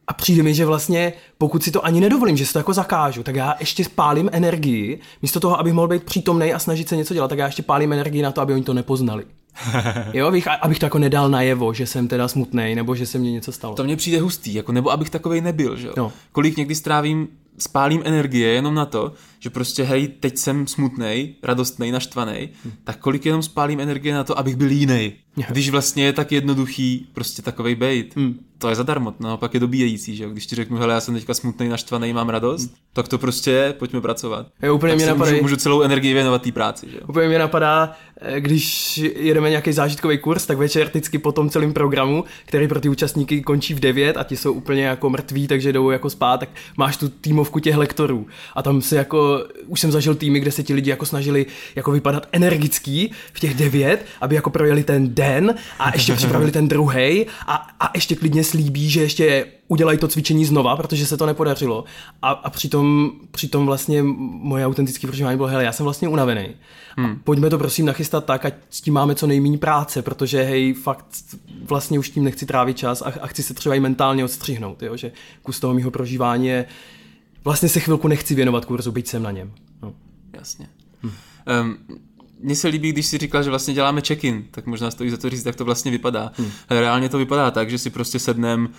A 0.07 0.13
přijde 0.13 0.43
mi, 0.43 0.53
že 0.53 0.65
vlastně, 0.65 1.13
pokud 1.38 1.63
si 1.63 1.72
to 1.72 1.86
ani 1.86 2.01
nedovolím, 2.01 2.38
že 2.38 2.45
si 2.45 2.53
to 2.53 2.60
jako 2.60 2.74
zakážu, 2.74 3.24
tak 3.24 3.36
já 3.36 3.55
ještě 3.60 3.86
pálím 3.95 4.29
energii, 4.31 5.00
místo 5.22 5.39
toho, 5.39 5.60
abych 5.60 5.74
mohl 5.74 5.88
být 5.88 6.03
přítomný 6.03 6.53
a 6.53 6.60
snažit 6.60 6.89
se 6.89 6.95
něco 6.95 7.13
dělat, 7.13 7.27
tak 7.27 7.39
já 7.39 7.45
ještě 7.45 7.63
pálím 7.63 7.93
energii 7.93 8.22
na 8.22 8.31
to, 8.31 8.41
aby 8.41 8.53
oni 8.53 8.63
to 8.63 8.74
nepoznali. 8.74 9.25
jo, 10.13 10.27
abych, 10.27 10.48
abych 10.62 10.79
to 10.79 10.86
jako 10.86 11.00
nedal 11.00 11.29
najevo, 11.29 11.74
že 11.74 11.88
jsem 11.88 12.07
teda 12.07 12.27
smutný, 12.27 12.75
nebo 12.75 12.95
že 12.95 13.05
se 13.05 13.17
mně 13.17 13.31
něco 13.31 13.51
stalo. 13.51 13.75
To 13.75 13.83
mně 13.83 13.95
přijde 13.95 14.22
hustý, 14.22 14.53
jako, 14.53 14.72
nebo 14.72 14.91
abych 14.91 15.10
takovej 15.10 15.41
nebyl, 15.41 15.77
že 15.77 15.88
jo. 15.88 15.93
No. 15.98 16.12
Kolik 16.31 16.57
někdy 16.57 16.75
strávím 16.75 17.27
spálím 17.57 18.01
energie 18.05 18.50
jenom 18.50 18.75
na 18.75 18.86
to, 18.86 19.13
že 19.39 19.50
prostě 19.50 19.83
hej, 19.83 20.07
teď 20.07 20.38
jsem 20.38 20.67
smutný, 20.67 21.36
radostný, 21.43 21.91
naštvaný, 21.91 22.50
hmm. 22.63 22.74
tak 22.83 22.98
kolik 22.98 23.25
jenom 23.25 23.43
spálím 23.43 23.79
energie 23.79 24.15
na 24.15 24.24
to, 24.24 24.39
abych 24.39 24.55
byl 24.55 24.72
jiný. 24.72 25.13
Když 25.49 25.69
vlastně 25.69 26.05
je 26.05 26.13
tak 26.13 26.31
jednoduchý 26.31 27.07
prostě 27.13 27.41
takovej 27.41 27.75
bejt. 27.75 28.15
Hmm. 28.15 28.39
To 28.57 28.69
je 28.69 28.75
zadarmo, 28.75 29.13
naopak 29.19 29.53
je 29.53 29.59
dobíjející, 29.59 30.15
že 30.15 30.29
Když 30.29 30.45
ti 30.45 30.55
řeknu, 30.55 30.77
hele, 30.77 30.93
já 30.93 31.01
jsem 31.01 31.13
teďka 31.13 31.33
smutný, 31.33 31.69
naštvaný, 31.69 32.13
mám 32.13 32.29
radost, 32.29 32.61
hmm. 32.61 32.75
tak 32.93 33.07
to 33.07 33.17
prostě 33.17 33.51
je, 33.51 33.73
pojďme 33.73 34.01
pracovat. 34.01 34.47
Je, 34.61 34.71
úplně 34.71 34.95
mě 34.95 35.05
napadá, 35.05 35.31
můžu, 35.31 35.41
můžu, 35.41 35.55
celou 35.55 35.81
energii 35.81 36.13
věnovat 36.13 36.41
té 36.41 36.51
práci, 36.51 36.87
že 36.91 36.99
Úplně 36.99 37.27
mě 37.27 37.39
napadá, 37.39 37.91
eh, 38.21 38.41
když 38.41 38.97
jedeme 38.97 39.49
nějaký 39.49 39.71
zážitkový 39.71 40.17
kurz, 40.17 40.45
tak 40.45 40.57
večer 40.57 40.87
vždycky 40.87 41.17
po 41.17 41.31
tom 41.31 41.49
celém 41.49 41.73
programu, 41.73 42.23
který 42.45 42.67
pro 42.67 42.81
ty 42.81 42.89
účastníky 42.89 43.41
končí 43.41 43.73
v 43.73 43.79
9 43.79 44.17
a 44.17 44.23
ti 44.23 44.37
jsou 44.37 44.53
úplně 44.53 44.85
jako 44.85 45.09
mrtví, 45.09 45.47
takže 45.47 45.73
jdou 45.73 45.89
jako 45.89 46.09
spát, 46.09 46.39
tak 46.39 46.49
máš 46.77 46.97
tu 46.97 47.09
týmovku 47.09 47.59
těch 47.59 47.75
lektorů. 47.75 48.27
A 48.55 48.63
tam 48.63 48.81
se 48.81 48.95
jako, 48.95 49.45
už 49.67 49.79
jsem 49.79 49.91
zažil 49.91 50.15
týmy, 50.15 50.39
kde 50.39 50.51
se 50.51 50.63
ti 50.63 50.73
lidi 50.73 50.89
jako 50.89 51.05
snažili 51.05 51.45
jako 51.75 51.91
vypadat 51.91 52.27
energický 52.31 53.11
v 53.33 53.39
těch 53.39 53.53
9, 53.53 54.05
aby 54.21 54.35
jako 54.35 54.49
projeli 54.49 54.83
ten 54.83 55.15
den 55.15 55.23
a 55.80 55.94
ještě 55.94 56.13
připravili 56.15 56.51
ten 56.51 56.68
druhý 56.68 57.25
a, 57.48 57.68
a 57.80 57.92
ještě 57.94 58.15
klidně 58.15 58.44
slíbí, 58.44 58.89
že 58.89 59.01
ještě 59.01 59.46
udělají 59.68 59.98
to 59.98 60.08
cvičení 60.08 60.46
znova, 60.46 60.75
protože 60.75 61.06
se 61.06 61.18
to 61.18 61.25
nepodařilo. 61.25 61.84
A, 62.22 62.30
a 62.30 62.50
přitom, 62.50 63.12
přitom 63.32 63.65
vlastně 63.65 64.03
moje 64.03 64.65
autentické 64.65 65.08
prožívání 65.08 65.38
bylo, 65.38 65.48
hele, 65.48 65.63
já 65.63 65.72
jsem 65.72 65.84
vlastně 65.84 66.08
unavený. 66.08 66.48
Hmm. 66.98 67.20
Pojďme 67.24 67.50
to 67.50 67.58
prosím 67.58 67.86
nachystat 67.86 68.25
tak, 68.25 68.46
ať 68.46 68.53
s 68.70 68.82
tím 68.82 68.94
máme 68.94 69.15
co 69.15 69.27
nejméně 69.27 69.58
práce, 69.58 70.01
protože 70.01 70.44
hej, 70.44 70.74
fakt 70.74 71.06
vlastně 71.63 72.00
už 72.00 72.10
tím 72.10 72.24
nechci 72.24 72.46
trávit 72.46 72.77
čas 72.77 73.01
a, 73.01 73.13
a 73.22 73.27
chci 73.27 73.44
se 73.44 73.53
třeba 73.53 73.75
i 73.75 73.80
mentálně 73.80 74.25
odstřihnout, 74.25 74.84
jo? 74.84 74.98
že 74.98 75.12
kus 75.42 75.60
toho 75.60 75.74
mého 75.74 75.92
prožívání 75.92 76.48
je, 76.48 76.65
vlastně 77.44 77.70
se 77.70 77.80
chvilku 77.80 78.08
nechci 78.08 78.36
věnovat 78.36 78.65
kurzu, 78.65 78.92
byť 78.92 79.08
jsem 79.08 79.24
na 79.24 79.32
něm. 79.32 79.51
No. 79.82 79.94
Jasně. 80.34 80.70
Hmm. 81.01 81.13
Um, 81.62 81.77
mně 82.43 82.55
se 82.55 82.67
líbí, 82.67 82.91
když 82.91 83.05
si 83.05 83.17
říkal, 83.17 83.43
že 83.43 83.50
vlastně 83.50 83.73
děláme 83.73 84.01
check-in, 84.01 84.45
tak 84.51 84.65
možná 84.65 84.91
stojí 84.91 85.09
za 85.09 85.17
to 85.17 85.29
říct, 85.29 85.45
jak 85.45 85.55
to 85.55 85.65
vlastně 85.65 85.91
vypadá. 85.91 86.31
Hmm. 86.38 86.51
Reálně 86.69 87.09
to 87.09 87.17
vypadá 87.17 87.51
tak, 87.51 87.69
že 87.69 87.77
si 87.77 87.89
prostě 87.89 88.19
sednem 88.19 88.69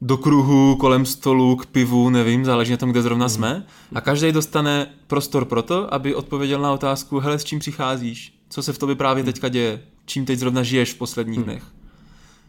do 0.00 0.16
kruhu, 0.16 0.76
kolem 0.76 1.06
stolu, 1.06 1.56
k 1.56 1.66
pivu, 1.66 2.10
nevím, 2.10 2.44
záleží 2.44 2.70
na 2.70 2.76
tom, 2.76 2.90
kde 2.90 3.02
zrovna 3.02 3.26
hmm. 3.26 3.34
jsme. 3.34 3.66
A 3.94 4.00
každý 4.00 4.32
dostane 4.32 4.86
prostor 5.06 5.44
pro 5.44 5.62
to, 5.62 5.94
aby 5.94 6.14
odpověděl 6.14 6.60
na 6.60 6.72
otázku, 6.72 7.18
hele, 7.18 7.38
s 7.38 7.44
čím 7.44 7.58
přicházíš? 7.58 8.34
Co 8.48 8.62
se 8.62 8.72
v 8.72 8.78
tobě 8.78 8.94
právě 8.96 9.22
hmm. 9.22 9.32
teďka 9.32 9.48
děje? 9.48 9.82
Čím 10.06 10.24
teď 10.24 10.38
zrovna 10.38 10.62
žiješ 10.62 10.92
v 10.92 10.98
posledních 10.98 11.38
hmm. 11.38 11.44
dnech? 11.44 11.62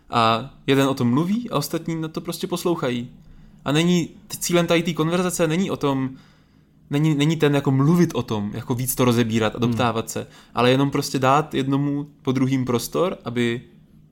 A 0.09 0.53
jeden 0.67 0.87
o 0.87 0.93
tom 0.93 1.09
mluví 1.09 1.49
a 1.49 1.57
ostatní 1.57 1.95
na 1.95 2.07
to 2.07 2.21
prostě 2.21 2.47
poslouchají. 2.47 3.09
A 3.65 3.71
není, 3.71 4.09
cílem 4.39 4.67
tady 4.67 4.83
té 4.83 4.93
konverzace 4.93 5.47
není 5.47 5.71
o 5.71 5.77
tom, 5.77 6.09
není, 6.89 7.15
není 7.15 7.35
ten 7.35 7.55
jako 7.55 7.71
mluvit 7.71 8.11
o 8.13 8.23
tom, 8.23 8.51
jako 8.53 8.75
víc 8.75 8.95
to 8.95 9.05
rozebírat 9.05 9.55
a 9.55 9.59
doptávat 9.59 10.05
hmm. 10.05 10.09
se, 10.09 10.27
ale 10.53 10.71
jenom 10.71 10.91
prostě 10.91 11.19
dát 11.19 11.53
jednomu 11.53 12.07
po 12.21 12.31
druhým 12.31 12.65
prostor, 12.65 13.17
aby 13.25 13.61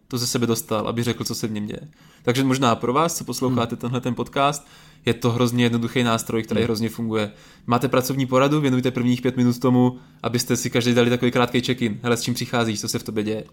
to 0.07 0.17
ze 0.17 0.27
sebe 0.27 0.47
dostal, 0.47 0.87
aby 0.87 1.03
řekl, 1.03 1.23
co 1.23 1.35
se 1.35 1.47
v 1.47 1.51
něm 1.51 1.65
děje. 1.65 1.87
Takže 2.23 2.43
možná 2.43 2.75
pro 2.75 2.93
vás, 2.93 3.17
co 3.17 3.23
posloucháte 3.23 3.75
hmm. 3.75 3.81
tenhle 3.81 4.01
ten 4.01 4.15
podcast, 4.15 4.67
je 5.05 5.13
to 5.13 5.31
hrozně 5.31 5.65
jednoduchý 5.65 6.03
nástroj, 6.03 6.43
který 6.43 6.59
hmm. 6.59 6.65
hrozně 6.65 6.89
funguje. 6.89 7.31
Máte 7.67 7.87
pracovní 7.87 8.25
poradu, 8.25 8.61
věnujte 8.61 8.91
prvních 8.91 9.21
pět 9.21 9.37
minut 9.37 9.59
tomu, 9.59 9.99
abyste 10.23 10.57
si 10.57 10.69
každý 10.69 10.93
dali 10.93 11.09
takový 11.09 11.31
krátký 11.31 11.61
check-in. 11.61 11.99
Hele, 12.03 12.17
s 12.17 12.21
čím 12.21 12.33
přicházíš, 12.33 12.81
co 12.81 12.87
se 12.87 12.99
v 12.99 13.03
tobě 13.03 13.23
děje. 13.23 13.43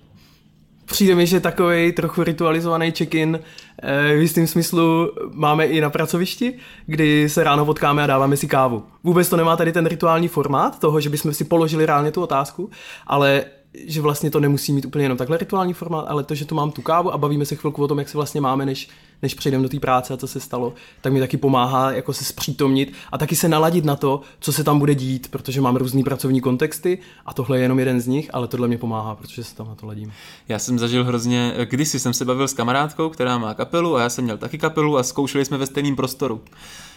Přijde 0.85 1.15
mi, 1.15 1.27
že 1.27 1.41
takový 1.41 1.93
trochu 1.93 2.23
ritualizovaný 2.23 2.91
check-in 2.91 3.41
eh, 3.83 4.17
v 4.17 4.21
jistém 4.21 4.47
smyslu 4.47 5.13
máme 5.33 5.67
i 5.67 5.81
na 5.81 5.91
pracovišti, 5.91 6.55
kdy 6.87 7.29
se 7.29 7.45
ráno 7.45 7.65
potkáme 7.65 8.05
a 8.05 8.07
dáváme 8.07 8.37
si 8.37 8.49
kávu. 8.49 8.85
Vůbec 9.05 9.29
to 9.29 9.37
nemá 9.37 9.57
tady 9.57 9.73
ten 9.73 9.87
rituální 9.87 10.29
formát 10.29 10.79
toho, 10.79 11.01
že 11.01 11.11
bychom 11.11 11.35
si 11.35 11.45
položili 11.45 11.87
reálně 11.87 12.13
tu 12.13 12.23
otázku, 12.23 12.71
ale 13.07 13.45
že 13.87 14.01
vlastně 14.01 14.31
to 14.31 14.41
nemusí 14.41 14.73
mít 14.73 14.85
úplně 14.85 15.05
jenom 15.05 15.19
takhle 15.19 15.39
rituální 15.39 15.73
formát, 15.73 16.05
ale 16.09 16.25
to, 16.25 16.35
že 16.35 16.45
tu 16.45 16.55
mám 16.55 16.71
tu 16.71 16.83
kávu 16.83 17.13
a 17.13 17.19
bavíme 17.19 17.47
se 17.47 17.57
chvilku 17.57 17.83
o 17.83 17.89
tom, 17.89 17.99
jak 17.99 18.09
se 18.09 18.19
vlastně 18.19 18.41
máme, 18.41 18.67
než, 18.67 18.89
než 19.23 19.35
přejdeme 19.35 19.63
do 19.63 19.69
té 19.69 19.81
práce 19.81 20.15
a 20.15 20.17
co 20.17 20.27
se 20.27 20.41
stalo, 20.41 20.75
tak 21.01 21.13
mi 21.13 21.21
taky 21.21 21.37
pomáhá 21.37 21.93
jako 21.93 22.13
se 22.13 22.25
zpřítomnit 22.25 22.93
a 23.13 23.19
taky 23.19 23.37
se 23.37 23.49
naladit 23.49 23.85
na 23.85 23.97
to, 23.97 24.21
co 24.41 24.53
se 24.53 24.65
tam 24.65 24.79
bude 24.79 24.95
dít, 24.95 25.31
protože 25.31 25.61
mám 25.61 25.77
různý 25.77 26.05
pracovní 26.05 26.41
kontexty 26.41 26.99
a 27.27 27.35
tohle 27.35 27.59
je 27.59 27.63
jenom 27.63 27.79
jeden 27.79 28.01
z 28.01 28.07
nich, 28.07 28.31
ale 28.33 28.49
tohle 28.49 28.69
mě 28.69 28.79
pomáhá, 28.79 29.15
protože 29.15 29.45
se 29.45 29.55
tam 29.55 29.69
na 29.69 29.75
to 29.75 29.87
ladím. 29.87 30.13
Já 30.49 30.59
jsem 30.59 30.79
zažil 30.79 31.05
hrozně, 31.05 31.55
kdysi 31.65 32.01
jsem 32.01 32.15
se 32.15 32.25
bavil 32.25 32.49
s 32.49 32.55
kamarádkou, 32.55 33.09
která 33.09 33.39
má 33.39 33.55
kapelu 33.55 33.97
a 33.97 34.03
já 34.03 34.09
jsem 34.09 34.25
měl 34.25 34.39
taky 34.39 34.59
kapelu 34.59 34.99
a 34.99 35.03
zkoušeli 35.03 35.45
jsme 35.45 35.59
ve 35.59 35.67
stejném 35.67 35.97
prostoru. 35.97 36.41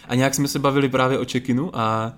A 0.08 0.14
nějak 0.14 0.34
jsme 0.34 0.48
se 0.48 0.58
bavili 0.58 0.88
právě 0.88 1.18
o 1.18 1.24
check-inu 1.24 1.70
a 1.72 2.12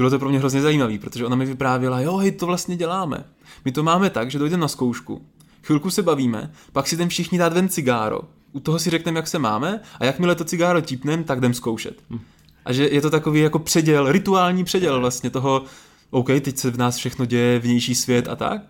bylo 0.00 0.10
to 0.10 0.18
pro 0.18 0.28
mě 0.28 0.38
hrozně 0.38 0.62
zajímavé, 0.62 0.98
protože 0.98 1.26
ona 1.26 1.36
mi 1.36 1.46
vyprávěla, 1.46 2.00
jo, 2.00 2.16
hej, 2.16 2.32
to 2.32 2.46
vlastně 2.46 2.76
děláme. 2.76 3.24
My 3.64 3.72
to 3.72 3.82
máme 3.82 4.10
tak, 4.10 4.30
že 4.30 4.38
dojdeme 4.38 4.60
na 4.60 4.68
zkoušku, 4.68 5.26
chvilku 5.62 5.90
se 5.90 6.02
bavíme, 6.02 6.52
pak 6.72 6.86
si 6.86 6.94
jdem 6.94 7.08
všichni 7.08 7.38
dát 7.38 7.52
ven 7.52 7.68
cigáro, 7.68 8.20
u 8.52 8.60
toho 8.60 8.78
si 8.78 8.90
řekneme, 8.90 9.18
jak 9.18 9.26
se 9.26 9.38
máme 9.38 9.80
a 9.98 10.04
jakmile 10.04 10.34
to 10.34 10.44
cigáro 10.44 10.80
típneme, 10.80 11.24
tak 11.24 11.38
jdem 11.38 11.54
zkoušet. 11.54 12.02
Hm. 12.10 12.20
A 12.64 12.72
že 12.72 12.88
je 12.88 13.00
to 13.00 13.10
takový 13.10 13.40
jako 13.40 13.58
předěl, 13.58 14.12
rituální 14.12 14.64
předěl 14.64 15.00
vlastně 15.00 15.30
toho, 15.30 15.64
OK, 16.10 16.26
teď 16.26 16.58
se 16.58 16.70
v 16.70 16.78
nás 16.78 16.96
všechno 16.96 17.24
děje, 17.24 17.58
vnější 17.58 17.94
svět 17.94 18.28
a 18.28 18.36
tak, 18.36 18.62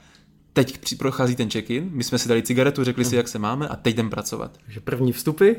teď 0.53 0.99
prochází 0.99 1.37
ten 1.37 1.51
check-in, 1.51 1.89
my 1.91 2.05
jsme 2.05 2.19
si 2.19 2.29
dali 2.29 2.43
cigaretu, 2.43 2.85
řekli 2.85 3.05
si, 3.05 3.15
hm. 3.15 3.17
jak 3.17 3.29
se 3.29 3.39
máme 3.39 3.69
a 3.69 3.77
teď 3.77 3.95
jdem 3.95 4.11
pracovat. 4.11 4.59
Takže 4.65 4.81
první 4.81 5.13
vstupy, 5.13 5.53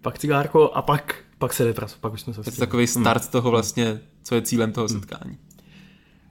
pak 0.00 0.18
cigárko 0.18 0.70
a 0.70 0.82
pak, 0.82 1.14
pak 1.38 1.52
se 1.52 1.64
jde 1.64 1.72
pracovat, 1.72 2.00
pak 2.00 2.12
už 2.12 2.20
jsme 2.20 2.34
se 2.34 2.40
Je 2.46 2.52
to 2.52 2.58
takový 2.58 2.86
start 2.86 3.22
hmm. 3.22 3.30
toho 3.30 3.50
vlastně, 3.50 4.00
co 4.22 4.34
je 4.34 4.42
cílem 4.42 4.72
toho 4.72 4.86
hmm. 4.88 5.00
setkání. 5.00 5.38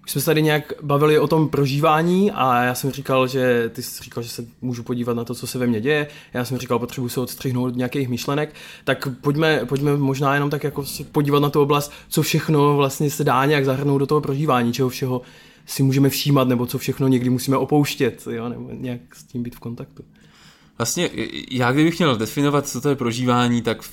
Už 0.05 0.11
jsme 0.11 0.21
se 0.21 0.25
tady 0.25 0.41
nějak 0.41 0.73
bavili 0.81 1.19
o 1.19 1.27
tom 1.27 1.49
prožívání 1.49 2.31
a 2.31 2.63
já 2.63 2.75
jsem 2.75 2.91
říkal, 2.91 3.27
že 3.27 3.71
ty 3.73 3.83
jsi 3.83 4.03
říkal, 4.03 4.23
že 4.23 4.29
se 4.29 4.45
můžu 4.61 4.83
podívat 4.83 5.13
na 5.13 5.23
to, 5.23 5.35
co 5.35 5.47
se 5.47 5.57
ve 5.57 5.67
mně 5.67 5.81
děje. 5.81 6.07
Já 6.33 6.45
jsem 6.45 6.57
říkal, 6.57 6.79
potřebuji 6.79 7.09
se 7.09 7.19
odstřihnout 7.19 7.67
od 7.67 7.75
nějakých 7.75 8.09
myšlenek. 8.09 8.55
Tak 8.83 9.07
pojďme, 9.21 9.65
pojďme 9.65 9.97
možná 9.97 10.33
jenom 10.33 10.49
tak 10.49 10.63
jako 10.63 10.85
se 10.85 11.03
podívat 11.03 11.39
na 11.39 11.49
tu 11.49 11.61
oblast, 11.61 11.91
co 12.09 12.21
všechno 12.21 12.75
vlastně 12.75 13.09
se 13.09 13.23
dá 13.23 13.45
nějak 13.45 13.65
zahrnout 13.65 13.99
do 13.99 14.07
toho 14.07 14.21
prožívání, 14.21 14.73
čeho 14.73 14.89
všeho 14.89 15.21
si 15.65 15.83
můžeme 15.83 16.09
všímat, 16.09 16.47
nebo 16.47 16.65
co 16.65 16.77
všechno 16.77 17.07
někdy 17.07 17.29
musíme 17.29 17.57
opouštět, 17.57 18.27
jo, 18.31 18.49
nebo 18.49 18.69
nějak 18.73 19.15
s 19.15 19.23
tím 19.23 19.43
být 19.43 19.55
v 19.55 19.59
kontaktu. 19.59 20.03
Vlastně 20.77 21.09
já 21.51 21.71
kdybych 21.71 21.99
měl 21.99 22.17
definovat, 22.17 22.67
co 22.67 22.81
to 22.81 22.89
je 22.89 22.95
prožívání, 22.95 23.61
tak 23.61 23.83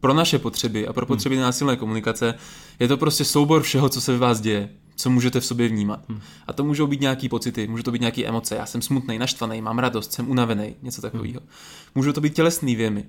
pro 0.00 0.14
naše 0.14 0.38
potřeby 0.38 0.88
a 0.88 0.92
pro 0.92 1.06
potřeby 1.06 1.34
hmm. 1.34 1.44
násilné 1.44 1.76
komunikace 1.76 2.34
je 2.78 2.88
to 2.88 2.96
prostě 2.96 3.24
soubor 3.24 3.62
všeho, 3.62 3.88
co 3.88 4.00
se 4.00 4.16
v 4.16 4.18
vás 4.18 4.40
děje, 4.40 4.68
co 4.96 5.10
můžete 5.10 5.40
v 5.40 5.46
sobě 5.46 5.68
vnímat. 5.68 6.00
Hmm. 6.08 6.20
A 6.46 6.52
to 6.52 6.64
můžou 6.64 6.86
být 6.86 7.00
nějaký 7.00 7.28
pocity, 7.28 7.66
můžou 7.66 7.82
to 7.82 7.92
být 7.92 8.00
nějaké 8.00 8.24
emoce. 8.24 8.56
Já 8.56 8.66
jsem 8.66 8.82
smutný, 8.82 9.18
naštvaný, 9.18 9.62
mám 9.62 9.78
radost, 9.78 10.12
jsem 10.12 10.30
unavený, 10.30 10.74
něco 10.82 11.02
takového. 11.02 11.40
Hmm. 11.40 11.48
Můžou 11.94 12.12
to 12.12 12.20
být 12.20 12.34
tělesný 12.34 12.76
věmy. 12.76 13.04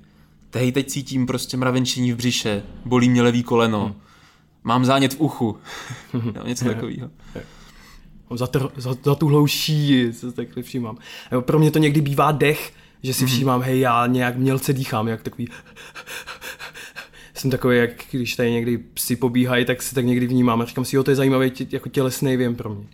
Teď 0.50 0.74
teď 0.74 0.88
cítím 0.88 1.26
prostě 1.26 1.58
mravenčení 1.58 2.14
v 2.14 2.16
břiše, 2.16 2.64
bolí 2.86 3.10
mě 3.10 3.22
levý 3.22 3.44
koleno, 3.44 3.86
hmm. 3.86 3.96
mám 4.64 4.86
zánět 4.86 5.14
v 5.14 5.22
uchu, 5.22 5.58
no, 6.14 6.48
něco 6.48 6.66
takového. 6.66 7.10
Za, 8.36 8.50
za, 8.78 8.96
za 9.04 9.16
tuhlou 9.16 9.48
šíji, 9.48 10.14
co 10.14 10.32
takhle 10.32 10.64
všímám. 10.64 10.98
Pro 11.40 11.60
mě 11.60 11.72
to 11.72 11.80
někdy 11.80 12.02
bývá 12.02 12.32
dech, 12.32 12.74
že 13.04 13.14
si 13.14 13.24
mhm. 13.24 13.34
všímám, 13.34 13.62
hej, 13.62 13.80
já 13.80 14.08
nějak 14.08 14.38
mělce 14.38 14.74
dýchám, 14.74 15.08
jak 15.08 15.24
takový 15.24 15.48
jsem 17.42 17.52
takový, 17.52 17.78
jak 17.78 17.92
když 18.12 18.36
tady 18.36 18.52
někdy 18.52 18.78
psi 18.78 19.16
pobíhají, 19.16 19.66
tak 19.66 19.82
si 19.82 19.96
tak 19.96 20.06
někdy 20.06 20.28
vnímám 20.28 20.62
a 20.62 20.66
říkám 20.66 20.86
si, 20.86 20.96
jo, 20.96 21.04
to 21.04 21.12
je 21.12 21.16
zajímavý 21.16 21.52
tě, 21.52 21.68
jako 21.72 21.90
tělesný 21.90 22.38
věm 22.38 22.56
pro 22.56 22.70
mě. 22.70 22.86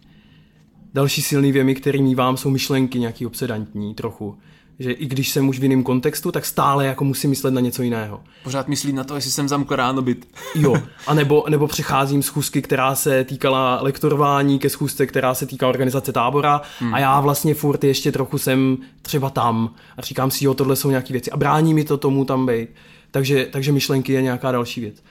Další 0.94 1.22
silný 1.22 1.52
věmy, 1.52 1.76
který 1.76 2.02
mývám, 2.02 2.38
jsou 2.38 2.50
myšlenky 2.50 3.00
nějaký 3.00 3.26
obsedantní 3.26 3.96
trochu. 3.96 4.38
Že 4.80 4.92
i 4.92 5.06
když 5.06 5.30
jsem 5.30 5.50
už 5.50 5.60
v 5.60 5.64
jiném 5.64 5.84
kontextu, 5.84 6.32
tak 6.32 6.46
stále 6.46 6.86
jako 6.86 7.04
musím 7.04 7.30
myslet 7.30 7.54
na 7.54 7.62
něco 7.62 7.84
jiného. 7.84 8.24
Pořád 8.44 8.68
myslím 8.68 8.96
na 8.96 9.04
to, 9.04 9.16
jestli 9.16 9.32
jsem 9.32 9.48
zamkl 9.48 9.76
ráno 9.76 10.02
byt. 10.02 10.28
Jo, 10.56 10.76
a 11.08 11.14
nebo, 11.14 11.46
nebo 11.50 11.68
přecházím 11.68 12.24
z 12.24 12.26
schůzky, 12.26 12.62
která 12.62 12.96
se 12.96 13.24
týkala 13.24 13.80
lektorování, 13.82 14.60
ke 14.60 14.70
schůzce, 14.70 15.06
která 15.06 15.34
se 15.34 15.46
týká 15.46 15.68
organizace 15.68 16.12
tábora 16.12 16.62
hmm. 16.80 16.94
a 16.94 17.00
já 17.00 17.20
vlastně 17.20 17.54
furt 17.54 17.84
ještě 17.84 18.12
trochu 18.12 18.38
jsem 18.38 18.78
třeba 19.02 19.30
tam 19.30 19.74
a 19.98 20.02
říkám 20.02 20.32
si, 20.32 20.46
jo, 20.46 20.54
tohle 20.54 20.76
jsou 20.76 20.90
nějaké 20.90 21.14
věci 21.14 21.32
a 21.32 21.38
brání 21.38 21.74
mi 21.74 21.84
to 21.84 21.98
tomu 21.98 22.26
tam 22.26 22.46
být. 22.46 22.70
Takže, 23.18 23.48
takže 23.52 23.72
myšlenky 23.72 24.14
je 24.14 24.22
nějaká 24.22 24.52
další 24.52 24.82
věc 24.82 25.04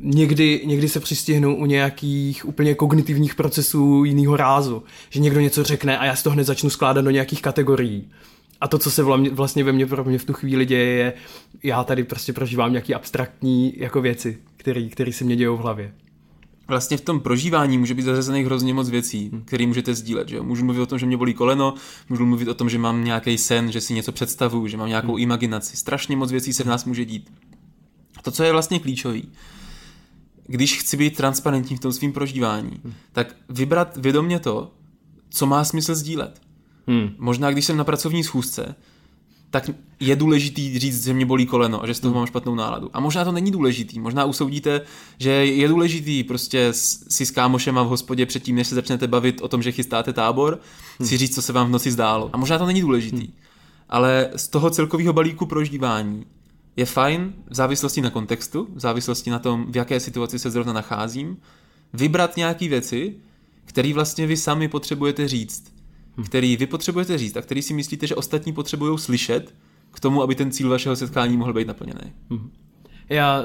někdy, 0.00 0.62
někdy 0.64 0.88
se 0.88 1.00
přistihnu 1.00 1.56
u 1.56 1.66
nějakých 1.66 2.48
úplně 2.48 2.74
kognitivních 2.74 3.34
procesů 3.34 4.04
jiného 4.04 4.36
rázu. 4.36 4.82
Že 5.10 5.20
někdo 5.20 5.40
něco 5.40 5.64
řekne 5.64 5.98
a 5.98 6.04
já 6.04 6.16
si 6.16 6.24
to 6.24 6.30
hned 6.30 6.44
začnu 6.44 6.70
skládat 6.70 7.04
do 7.04 7.10
nějakých 7.10 7.42
kategorií. 7.42 8.10
A 8.60 8.68
to, 8.68 8.78
co 8.78 8.90
se 8.90 9.02
vlastně 9.32 9.64
ve 9.64 9.72
mně 9.72 9.86
pro 9.86 10.04
mě 10.04 10.18
v 10.18 10.24
tu 10.24 10.32
chvíli 10.32 10.66
děje, 10.66 10.92
je, 10.92 11.12
já 11.62 11.84
tady 11.84 12.04
prostě 12.04 12.32
prožívám 12.32 12.72
nějaký 12.72 12.94
abstraktní 12.94 13.74
jako 13.76 14.00
věci, 14.00 14.38
které 14.90 15.12
se 15.12 15.24
mě 15.24 15.36
dějou 15.36 15.56
v 15.56 15.60
hlavě. 15.60 15.92
Vlastně 16.70 16.96
v 16.96 17.00
tom 17.00 17.20
prožívání 17.20 17.78
může 17.78 17.94
být 17.94 18.02
zařazených 18.02 18.46
hrozně 18.46 18.74
moc 18.74 18.90
věcí, 18.90 19.28
hmm. 19.32 19.42
které 19.44 19.66
můžete 19.66 19.94
sdílet. 19.94 20.28
Že 20.28 20.40
Můžu 20.40 20.64
mluvit 20.64 20.80
o 20.80 20.86
tom, 20.86 20.98
že 20.98 21.06
mě 21.06 21.16
bolí 21.16 21.34
koleno, 21.34 21.74
můžu 22.08 22.26
mluvit 22.26 22.48
o 22.48 22.54
tom, 22.54 22.70
že 22.70 22.78
mám 22.78 23.04
nějaký 23.04 23.38
sen, 23.38 23.72
že 23.72 23.80
si 23.80 23.94
něco 23.94 24.12
představuju, 24.12 24.68
že 24.68 24.76
mám 24.76 24.88
nějakou 24.88 25.12
hmm. 25.12 25.22
imaginaci. 25.22 25.76
Strašně 25.76 26.16
moc 26.16 26.30
věcí 26.30 26.52
se 26.52 26.64
v 26.64 26.66
nás 26.66 26.84
může 26.84 27.04
dít. 27.04 27.32
To, 28.22 28.30
co 28.30 28.44
je 28.44 28.52
vlastně 28.52 28.78
klíčový, 28.78 29.32
když 30.46 30.78
chci 30.78 30.96
být 30.96 31.16
transparentní 31.16 31.76
v 31.76 31.80
tom 31.80 31.92
svém 31.92 32.12
prožívání, 32.12 32.80
hmm. 32.84 32.94
tak 33.12 33.36
vybrat 33.48 33.96
vědomě 33.96 34.38
to, 34.38 34.72
co 35.30 35.46
má 35.46 35.64
smysl 35.64 35.94
sdílet. 35.94 36.40
Hmm. 36.86 37.10
Možná 37.18 37.50
když 37.50 37.64
jsem 37.64 37.76
na 37.76 37.84
pracovní 37.84 38.24
schůzce, 38.24 38.74
tak 39.50 39.70
je 40.00 40.16
důležitý 40.16 40.78
říct, 40.78 41.04
že 41.04 41.14
mě 41.14 41.26
bolí 41.26 41.46
koleno 41.46 41.82
a 41.82 41.86
že 41.86 41.94
z 41.94 42.00
toho 42.00 42.12
hmm. 42.12 42.20
mám 42.20 42.26
špatnou 42.26 42.54
náladu. 42.54 42.90
A 42.92 43.00
možná 43.00 43.24
to 43.24 43.32
není 43.32 43.50
důležitý. 43.50 44.00
Možná 44.00 44.24
usoudíte, 44.24 44.80
že 45.18 45.30
je 45.30 45.68
důležitý 45.68 46.24
prostě 46.24 46.68
si 46.72 47.26
s 47.26 47.30
kámošema 47.30 47.82
v 47.82 47.88
hospodě 47.88 48.26
předtím, 48.26 48.56
než 48.56 48.66
se 48.66 48.74
začnete 48.74 49.06
bavit 49.06 49.40
o 49.40 49.48
tom, 49.48 49.62
že 49.62 49.72
chystáte 49.72 50.12
tábor, 50.12 50.60
hmm. 50.98 51.08
si 51.08 51.16
říct, 51.16 51.34
co 51.34 51.42
se 51.42 51.52
vám 51.52 51.66
v 51.66 51.70
noci 51.70 51.90
zdálo. 51.90 52.30
A 52.32 52.36
možná 52.36 52.58
to 52.58 52.66
není 52.66 52.80
důležitý. 52.80 53.16
Hmm. 53.16 53.34
Ale 53.88 54.30
z 54.36 54.48
toho 54.48 54.70
celkového 54.70 55.12
balíku 55.12 55.46
prožívání 55.46 56.26
je 56.76 56.86
fajn 56.86 57.32
v 57.50 57.54
závislosti 57.54 58.00
na 58.00 58.10
kontextu, 58.10 58.68
v 58.74 58.80
závislosti 58.80 59.30
na 59.30 59.38
tom, 59.38 59.72
v 59.72 59.76
jaké 59.76 60.00
situaci 60.00 60.38
se 60.38 60.50
zrovna 60.50 60.72
nacházím, 60.72 61.36
vybrat 61.92 62.36
nějaké 62.36 62.68
věci, 62.68 63.14
které 63.64 63.94
vlastně 63.94 64.26
vy 64.26 64.36
sami 64.36 64.68
potřebujete 64.68 65.28
říct. 65.28 65.79
Který 66.24 66.56
vy 66.56 66.66
potřebujete 66.66 67.18
říct 67.18 67.36
a 67.36 67.42
který 67.42 67.62
si 67.62 67.74
myslíte, 67.74 68.06
že 68.06 68.14
ostatní 68.14 68.52
potřebují 68.52 68.98
slyšet 68.98 69.54
k 69.90 70.00
tomu, 70.00 70.22
aby 70.22 70.34
ten 70.34 70.50
cíl 70.50 70.68
vašeho 70.68 70.96
setkání 70.96 71.36
mohl 71.36 71.52
být 71.52 71.68
naplněný. 71.68 72.12
Hmm. 72.30 72.50
Já 73.08 73.44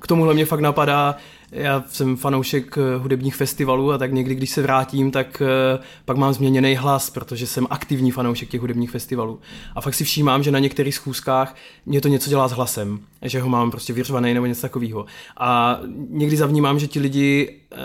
k 0.00 0.06
tomuhle 0.06 0.34
mě 0.34 0.46
fakt 0.46 0.60
napadá, 0.60 1.16
já 1.52 1.84
jsem 1.88 2.16
fanoušek 2.16 2.78
eh, 2.78 2.98
hudebních 2.98 3.36
festivalů 3.36 3.92
a 3.92 3.98
tak 3.98 4.12
někdy, 4.12 4.34
když 4.34 4.50
se 4.50 4.62
vrátím, 4.62 5.10
tak 5.10 5.42
eh, 5.42 5.78
pak 6.04 6.16
mám 6.16 6.32
změněný 6.32 6.74
hlas, 6.74 7.10
protože 7.10 7.46
jsem 7.46 7.66
aktivní 7.70 8.10
fanoušek 8.10 8.48
těch 8.48 8.60
hudebních 8.60 8.90
festivalů. 8.90 9.40
A 9.74 9.80
fakt 9.80 9.94
si 9.94 10.04
všímám, 10.04 10.42
že 10.42 10.50
na 10.50 10.58
některých 10.58 10.94
schůzkách 10.94 11.56
mě 11.86 12.00
to 12.00 12.08
něco 12.08 12.30
dělá 12.30 12.48
s 12.48 12.52
hlasem, 12.52 13.00
že 13.22 13.40
ho 13.40 13.48
mám 13.48 13.70
prostě 13.70 13.92
vyřvaný 13.92 14.34
nebo 14.34 14.46
něco 14.46 14.60
takového. 14.60 15.06
A 15.36 15.80
někdy 16.08 16.36
zavnímám, 16.36 16.78
že 16.78 16.86
ti 16.86 17.00
lidi 17.00 17.60
eh, 17.72 17.76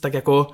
tak 0.00 0.14
jako 0.14 0.46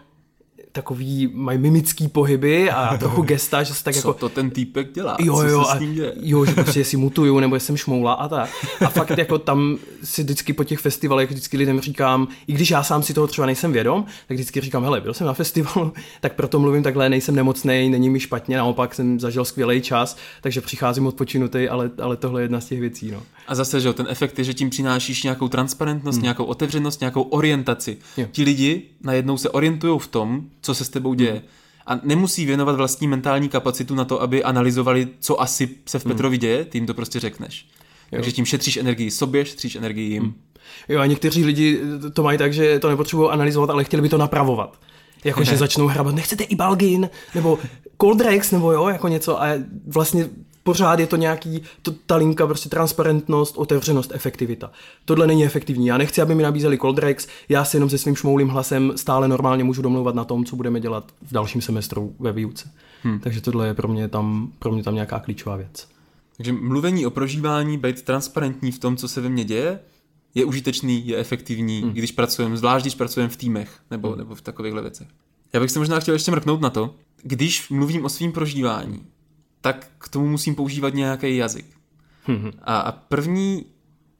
takový, 0.73 1.31
mají 1.35 1.59
mimický 1.59 2.09
pohyby 2.09 2.71
a 2.71 2.97
trochu 2.99 3.23
gesta, 3.23 3.63
že 3.63 3.75
se 3.75 3.85
tak 3.85 3.95
Co 3.95 3.99
jako... 3.99 4.13
to 4.13 4.29
ten 4.29 4.51
týpek 4.51 4.93
dělá? 4.93 5.17
Jo, 5.21 5.37
Co 5.37 5.43
jo, 5.43 5.65
se 5.65 5.73
a, 5.73 5.77
s 5.77 5.81
ním 5.81 5.95
děje? 5.95 6.13
jo, 6.21 6.45
že 6.45 6.55
prostě 6.55 6.85
si 6.85 6.97
mutuju, 6.97 7.41
nebo 7.41 7.57
jsem 7.57 7.77
šmoula 7.77 8.13
a 8.13 8.29
tak. 8.29 8.51
A 8.81 8.89
fakt 8.89 9.19
jako 9.19 9.39
tam 9.39 9.79
si 10.05 10.23
vždycky 10.23 10.53
po 10.53 10.65
těch 10.65 10.79
festivalech 10.79 11.31
vždycky 11.31 11.57
lidem 11.57 11.81
říkám, 11.81 12.29
i 12.47 12.53
když 12.53 12.71
já 12.71 12.83
sám 12.83 13.03
si 13.03 13.15
toho 13.15 13.27
třeba 13.27 13.47
nejsem 13.47 13.73
vědom, 13.73 14.05
tak 14.29 14.35
vždycky 14.35 14.61
říkám, 14.61 14.83
hele, 14.83 15.01
byl 15.01 15.15
jsem 15.15 15.27
na 15.27 15.35
festivalu, 15.35 15.93
tak 16.21 16.35
proto 16.35 16.59
mluvím 16.59 16.83
takhle, 16.83 17.09
nejsem 17.09 17.35
nemocný, 17.35 17.89
není 17.91 18.11
mi 18.11 18.21
špatně, 18.21 18.57
naopak 18.57 18.95
jsem 18.95 19.21
zažil 19.21 19.45
skvělý 19.45 19.81
čas, 19.81 20.17
takže 20.41 20.61
přicházím 20.61 21.07
odpočinutý, 21.07 21.69
ale, 21.69 21.91
ale 22.03 22.17
tohle 22.17 22.41
je 22.41 22.45
jedna 22.45 22.61
z 22.61 22.67
těch 22.67 22.81
věcí. 22.81 23.11
No. 23.11 23.23
A 23.49 23.55
zase, 23.55 23.81
že 23.81 23.93
ten 23.93 24.07
efekt 24.11 24.39
je, 24.39 24.45
že 24.45 24.55
tím 24.55 24.71
přinášíš 24.71 25.23
nějakou 25.23 25.49
transparentnost, 25.49 26.17
hmm. 26.17 26.23
nějakou 26.23 26.45
otevřenost, 26.45 27.01
nějakou 27.01 27.23
orientaci. 27.23 27.97
Jo. 28.17 28.27
Ti 28.33 28.43
lidi 28.43 28.83
najednou 29.03 29.37
se 29.37 29.51
orientují 29.51 29.99
v 29.99 30.07
tom, 30.07 30.43
co 30.63 30.75
se 30.75 30.85
s 30.85 30.89
tebou 30.89 31.15
děje. 31.15 31.33
Hmm. 31.33 31.43
A 31.87 32.01
nemusí 32.03 32.47
věnovat 32.47 32.77
vlastní 32.77 33.09
mentální 33.09 33.49
kapacitu 33.49 33.95
na 33.95 34.05
to, 34.05 34.23
aby 34.23 34.45
analyzovali, 34.45 35.09
co 35.21 35.41
asi 35.41 35.69
se 35.87 35.99
v 35.99 36.05
Petrovi 36.05 36.37
hmm. 36.37 36.41
děje, 36.41 36.65
ty 36.65 36.79
jim 36.79 36.87
to 36.87 36.95
prostě 36.95 37.21
řekneš. 37.21 37.67
Jo. 38.13 38.17
Takže 38.17 38.33
tím 38.33 38.45
šetříš 38.45 38.77
energii 38.77 39.11
sobě, 39.11 39.45
šetříš 39.45 39.75
energii 39.77 40.13
jim. 40.13 40.23
Hmm. 40.23 40.35
Jo, 40.89 41.01
a 41.01 41.07
někteří 41.07 41.45
lidi 41.45 41.81
to 42.13 42.23
mají 42.23 42.39
tak, 42.39 42.53
že 42.53 42.79
to 42.79 42.89
nepotřebují 42.89 43.31
analyzovat, 43.31 43.71
ale 43.71 43.85
chtěli 43.85 44.03
by 44.03 44.09
to 44.09 44.19
napravovat. 44.19 44.81
Jako, 45.25 45.45
že 45.45 45.57
začnou 45.57 45.87
hrabat, 45.87 46.15
nechcete 46.15 46.45
i 46.45 46.55
Balgin, 46.55 47.11
nebo 47.35 47.59
Coldrex, 48.01 48.51
nebo 48.51 48.73
jo, 48.73 48.89
jako 48.89 49.09
něco 49.09 49.43
a 49.43 49.47
vlastně 49.87 50.29
pořád 50.63 50.99
je 50.99 51.07
to 51.07 51.17
nějaký, 51.17 51.63
to, 51.83 51.91
ta 52.07 52.17
linka, 52.17 52.47
prostě 52.47 52.69
transparentnost, 52.69 53.57
otevřenost, 53.57 54.11
efektivita. 54.15 54.71
Tohle 55.05 55.27
není 55.27 55.45
efektivní. 55.45 55.87
Já 55.87 55.99
nechci, 55.99 56.23
aby 56.23 56.35
mi 56.35 56.43
nabízeli 56.43 56.79
Coldrex, 56.79 57.29
já 57.49 57.65
si 57.65 57.77
jenom 57.77 57.91
se 57.91 57.99
svým 57.99 58.17
šmoulým 58.17 58.49
hlasem 58.49 58.93
stále 58.97 59.29
normálně 59.29 59.65
můžu 59.65 59.83
domlouvat 59.83 60.15
na 60.15 60.25
tom, 60.25 60.45
co 60.45 60.57
budeme 60.57 60.81
dělat 60.81 61.13
v 61.23 61.33
dalším 61.33 61.61
semestru 61.63 62.15
ve 62.19 62.33
výuce. 62.33 62.71
Hmm. 63.03 63.21
Takže 63.21 63.41
tohle 63.41 63.67
je 63.67 63.75
pro 63.75 63.89
mě 63.89 64.09
tam, 64.09 64.53
pro 64.59 64.73
mě 64.73 64.83
tam 64.83 64.95
nějaká 64.95 65.19
klíčová 65.19 65.57
věc. 65.57 65.89
Takže 66.37 66.53
mluvení 66.53 67.07
o 67.07 67.11
prožívání, 67.11 67.79
být 67.79 68.03
transparentní 68.03 68.73
v 68.73 68.79
tom, 68.79 68.97
co 68.97 69.09
se 69.09 69.21
ve 69.21 69.29
mně 69.29 69.45
děje, 69.45 69.79
je 70.35 70.45
užitečný, 70.45 71.09
je 71.09 71.17
efektivní, 71.17 71.81
hmm. 71.81 71.93
když 71.93 72.13
pracujeme, 72.13 72.57
zvlášť 72.57 72.85
když 72.85 72.95
pracujeme 72.95 73.29
v 73.29 73.37
týmech 73.37 73.81
nebo, 73.91 74.09
hmm. 74.09 74.19
nebo 74.19 74.35
v 74.35 74.41
takovýchhle 74.41 74.83
věcech. 74.83 75.09
Já 75.53 75.61
bych 75.61 75.71
se 75.71 75.79
možná 75.79 76.01
chtěl 76.01 76.15
ještě 76.15 76.31
mrknout 76.31 76.61
na 76.61 76.71
to, 76.71 76.95
když 77.23 77.69
mluvím 77.71 78.05
o 78.05 78.09
svým 78.09 78.33
prožívání, 78.33 79.03
tak 79.61 79.87
k 79.99 80.09
tomu 80.09 80.29
musím 80.29 80.55
používat 80.55 80.95
nějaký 80.95 81.37
jazyk. 81.37 81.67
Hmm. 82.25 82.51
A, 82.63 82.79
a 82.79 82.93
první, 82.93 83.65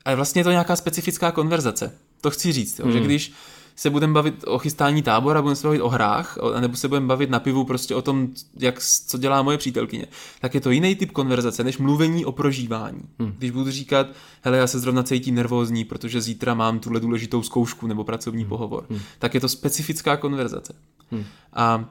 a 0.05 0.15
vlastně 0.15 0.41
je 0.41 0.45
to 0.45 0.51
nějaká 0.51 0.77
specifická 0.77 1.33
konverzace. 1.33 1.93
To 2.21 2.31
chci 2.31 2.53
říct, 2.53 2.79
jo, 2.79 2.85
hmm. 2.85 2.95
že 2.95 3.01
když 3.01 3.33
se 3.77 3.91
budeme 3.91 4.13
bavit 4.13 4.45
o 4.47 4.59
chystání 4.59 5.03
tábora, 5.03 5.43
budeme 5.43 5.57
se 5.57 5.67
bavit 5.67 5.81
o 5.81 5.89
hrách, 5.89 6.39
nebo 6.61 6.77
se 6.77 6.89
budeme 6.89 7.07
bavit 7.07 7.31
na 7.31 7.41
pivu 7.41 7.65
prostě 7.65 7.95
o 7.95 8.03
tom, 8.03 8.29
jak, 8.59 8.81
co 9.07 9.19
dělá 9.19 9.43
moje 9.43 9.59
přítelkyně, 9.59 10.07
tak 10.41 10.55
je 10.55 10.61
to 10.61 10.71
jiný 10.71 10.95
typ 10.95 11.11
konverzace, 11.11 11.65
než 11.65 11.79
mluvení 11.79 12.25
o 12.25 12.33
prožívání. 12.33 13.03
Hmm. 13.19 13.35
Když 13.39 13.51
budu 13.51 13.71
říkat, 13.71 14.07
hele, 14.43 14.59
já 14.59 14.67
se 14.67 14.79
zrovna 14.79 15.03
cítím 15.03 15.35
nervózní, 15.35 15.85
protože 15.85 16.21
zítra 16.21 16.55
mám 16.55 16.79
tuhle 16.79 17.01
důležitou 17.01 17.43
zkoušku 17.43 17.87
nebo 17.87 18.05
pracovní 18.05 18.43
hmm. 18.43 18.49
pohovor, 18.49 18.87
hmm. 18.91 19.01
tak 19.19 19.35
je 19.35 19.41
to 19.41 19.49
specifická 19.49 20.17
konverzace. 20.17 20.75
Hmm. 21.11 21.25
A 21.53 21.85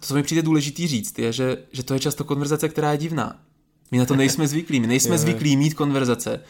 co 0.00 0.14
mi 0.14 0.22
přijde 0.22 0.42
důležitý 0.42 0.86
říct, 0.86 1.18
je, 1.18 1.32
že, 1.32 1.56
že 1.72 1.82
to 1.82 1.94
je 1.94 2.00
často 2.00 2.24
konverzace, 2.24 2.68
která 2.68 2.92
je 2.92 2.98
divná. 2.98 3.36
My 3.90 3.98
na 3.98 4.06
to 4.06 4.16
nejsme 4.16 4.48
zvyklí. 4.48 4.80
My 4.80 4.86
nejsme 4.86 5.18
zvyklí 5.18 5.56
mít 5.56 5.74
konverzace, 5.74 6.40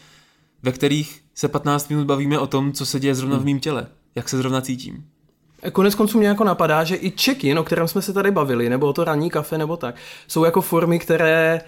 ve 0.62 0.72
kterých 0.72 1.22
se 1.34 1.48
15 1.48 1.88
minut 1.90 2.06
bavíme 2.06 2.38
o 2.38 2.46
tom, 2.46 2.72
co 2.72 2.86
se 2.86 3.00
děje 3.00 3.14
zrovna 3.14 3.38
v 3.38 3.44
mém 3.44 3.60
těle, 3.60 3.86
jak 4.14 4.28
se 4.28 4.36
zrovna 4.36 4.60
cítím. 4.60 5.04
Konec 5.72 5.94
konců 5.94 6.18
mě 6.18 6.28
jako 6.28 6.44
napadá, 6.44 6.84
že 6.84 6.96
i 6.96 7.10
check-in, 7.10 7.58
o 7.58 7.64
kterém 7.64 7.88
jsme 7.88 8.02
se 8.02 8.12
tady 8.12 8.30
bavili, 8.30 8.68
nebo 8.68 8.92
to 8.92 9.04
ranní 9.04 9.30
kafe, 9.30 9.58
nebo 9.58 9.76
tak, 9.76 9.94
jsou 10.28 10.44
jako 10.44 10.60
formy, 10.60 10.98
které 10.98 11.60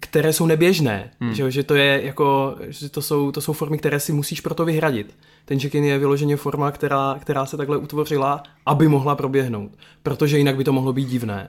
které 0.00 0.32
jsou 0.32 0.46
neběžné, 0.46 1.10
hmm. 1.20 1.34
že, 1.34 1.50
že 1.50 1.62
to 1.62 1.74
je 1.74 2.00
jako, 2.04 2.56
že 2.68 2.88
to 2.88 3.02
jsou, 3.02 3.32
to 3.32 3.40
jsou 3.40 3.52
formy, 3.52 3.78
které 3.78 4.00
si 4.00 4.12
musíš 4.12 4.40
proto 4.40 4.64
vyhradit. 4.64 5.16
Ten 5.44 5.60
check-in 5.60 5.84
je 5.84 5.98
vyloženě 5.98 6.36
forma, 6.36 6.70
která, 6.70 7.16
která 7.20 7.46
se 7.46 7.56
takhle 7.56 7.76
utvořila, 7.76 8.42
aby 8.66 8.88
mohla 8.88 9.16
proběhnout, 9.16 9.70
protože 10.02 10.38
jinak 10.38 10.56
by 10.56 10.64
to 10.64 10.72
mohlo 10.72 10.92
být 10.92 11.08
divné. 11.08 11.48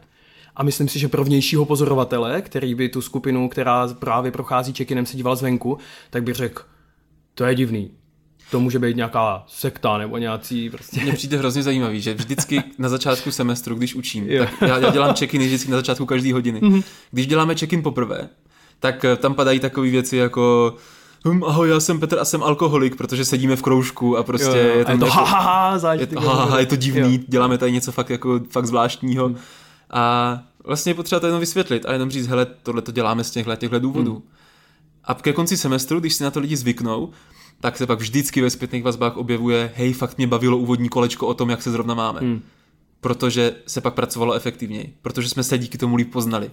A 0.55 0.63
myslím 0.63 0.87
si, 0.87 0.99
že 0.99 1.07
pro 1.07 1.23
vnějšího 1.23 1.65
pozorovatele, 1.65 2.41
který 2.41 2.75
by 2.75 2.89
tu 2.89 3.01
skupinu, 3.01 3.49
která 3.49 3.87
právě 3.87 4.31
prochází 4.31 4.73
check-inem, 4.73 5.05
se 5.05 5.17
díval 5.17 5.35
zvenku, 5.35 5.77
tak 6.09 6.23
by 6.23 6.33
řekl, 6.33 6.63
to 7.35 7.45
je 7.45 7.55
divný, 7.55 7.91
to 8.53 8.59
může 8.59 8.79
být 8.79 8.95
nějaká 8.95 9.43
sekta 9.47 9.97
nebo 9.97 10.17
nějací 10.17 10.69
prostě. 10.69 11.01
Mně 11.01 11.13
přijde 11.13 11.37
hrozně 11.37 11.63
zajímavý, 11.63 12.01
že 12.01 12.13
vždycky 12.13 12.63
na 12.77 12.89
začátku 12.89 13.31
semestru, 13.31 13.75
když 13.75 13.95
učím, 13.95 14.29
jo. 14.29 14.45
tak 14.45 14.69
já, 14.69 14.77
já 14.77 14.89
dělám 14.89 15.15
check-in 15.15 15.41
vždycky 15.41 15.71
na 15.71 15.77
začátku 15.77 16.05
každé 16.05 16.33
hodiny. 16.33 16.61
Mm-hmm. 16.61 16.83
Když 17.11 17.27
děláme 17.27 17.55
check-in 17.55 17.83
poprvé, 17.83 18.29
tak 18.79 19.05
eh, 19.05 19.15
tam 19.15 19.33
padají 19.33 19.59
takové 19.59 19.89
věci 19.89 20.17
jako 20.17 20.75
hm, 21.27 21.43
ahoj, 21.43 21.69
já 21.69 21.79
jsem 21.79 21.99
Petr 21.99 22.19
a 22.19 22.25
jsem 22.25 22.43
alkoholik, 22.43 22.95
protože 22.95 23.25
sedíme 23.25 23.55
v 23.55 23.61
kroužku 23.61 24.17
a 24.17 24.23
prostě 24.23 24.57
jo, 24.57 24.77
je, 24.77 24.85
tam 24.85 24.95
je 24.95 24.99
to 24.99 25.05
ha, 25.05 25.23
ha, 25.23 25.39
ha, 25.39 25.93
je, 25.93 26.07
ha, 26.17 26.45
ha, 26.45 26.59
je 26.59 26.65
to 26.65 26.75
divný, 26.75 27.15
jo. 27.15 27.23
děláme 27.27 27.57
tady 27.57 27.71
něco 27.71 27.91
fakt 27.91 28.09
jako 28.09 28.39
fakt 28.49 28.65
zvláštního. 28.65 29.25
Hmm. 29.25 29.37
A 29.89 30.39
vlastně 30.65 30.89
je 30.89 30.95
potřeba 30.95 31.19
to 31.19 31.25
jenom 31.25 31.39
vysvětlit 31.39 31.85
a 31.85 31.93
jenom 31.93 32.09
říct, 32.09 32.27
hele, 32.27 32.47
tohle 32.63 32.81
to 32.81 32.91
děláme 32.91 33.23
z 33.23 33.31
těchhle, 33.31 33.57
těchhle 33.57 33.79
důvodů. 33.79 34.13
Hmm. 34.13 34.23
A 35.03 35.13
ke 35.13 35.33
konci 35.33 35.57
semestru, 35.57 35.99
když 35.99 36.13
si 36.13 36.23
na 36.23 36.31
to 36.31 36.39
lidi 36.39 36.57
zvyknou, 36.57 37.11
tak 37.63 37.77
se 37.77 37.87
pak 37.87 37.99
vždycky 37.99 38.41
ve 38.41 38.49
zpětných 38.49 38.83
vazbách 38.83 39.17
objevuje, 39.17 39.71
hej, 39.75 39.93
fakt 39.93 40.17
mě 40.17 40.27
bavilo 40.27 40.57
úvodní 40.57 40.89
kolečko 40.89 41.27
o 41.27 41.33
tom, 41.33 41.49
jak 41.49 41.61
se 41.61 41.71
zrovna 41.71 41.93
máme. 41.93 42.19
Hmm. 42.19 42.41
Protože 43.01 43.55
se 43.67 43.81
pak 43.81 43.93
pracovalo 43.93 44.33
efektivněji, 44.33 44.93
protože 45.01 45.29
jsme 45.29 45.43
se 45.43 45.57
díky 45.57 45.77
tomu 45.77 45.95
líp 45.95 46.11
poznali. 46.11 46.51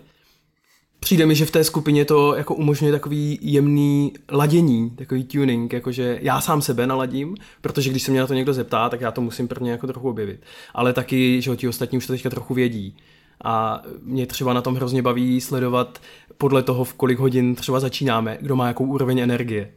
přijde 1.01 1.27
mi, 1.27 1.35
že 1.35 1.47
v 1.47 1.51
té 1.51 1.65
skupině 1.65 2.05
to 2.05 2.35
jako 2.35 2.55
umožňuje 2.55 2.93
takový 2.93 3.39
jemný 3.43 4.13
ladění, 4.33 4.91
takový 4.91 5.25
tuning, 5.25 5.73
jakože 5.73 6.19
já 6.23 6.41
sám 6.41 6.63
sebe 6.63 6.87
naladím, 6.87 7.37
protože 7.61 7.91
když 7.91 8.03
se 8.03 8.11
mě 8.11 8.21
na 8.21 8.27
to 8.27 8.35
někdo 8.35 8.55
zeptá, 8.55 8.89
tak 8.89 9.01
já 9.01 9.11
to 9.11 9.21
musím 9.21 9.49
prvně 9.49 9.71
jako 9.71 9.87
trochu 9.87 10.09
objevit. 10.09 10.41
Ale 10.75 10.93
taky, 10.93 11.43
že 11.43 11.57
ti 11.57 11.69
ostatní 11.69 11.99
už 11.99 12.07
to 12.07 12.13
teďka 12.13 12.31
trochu 12.31 12.55
vědí. 12.55 12.97
A 13.45 13.83
mě 14.03 14.27
třeba 14.27 14.53
na 14.53 14.63
tom 14.63 14.75
hrozně 14.75 15.03
baví 15.03 15.41
sledovat 15.41 16.01
podle 16.39 16.63
toho, 16.63 16.85
v 16.85 16.95
kolik 16.95 17.19
hodin 17.19 17.55
třeba 17.55 17.81
začínáme, 17.81 18.39
kdo 18.41 18.57
má 18.57 18.67
jakou 18.67 18.87
úroveň 18.87 19.19
energie. 19.19 19.71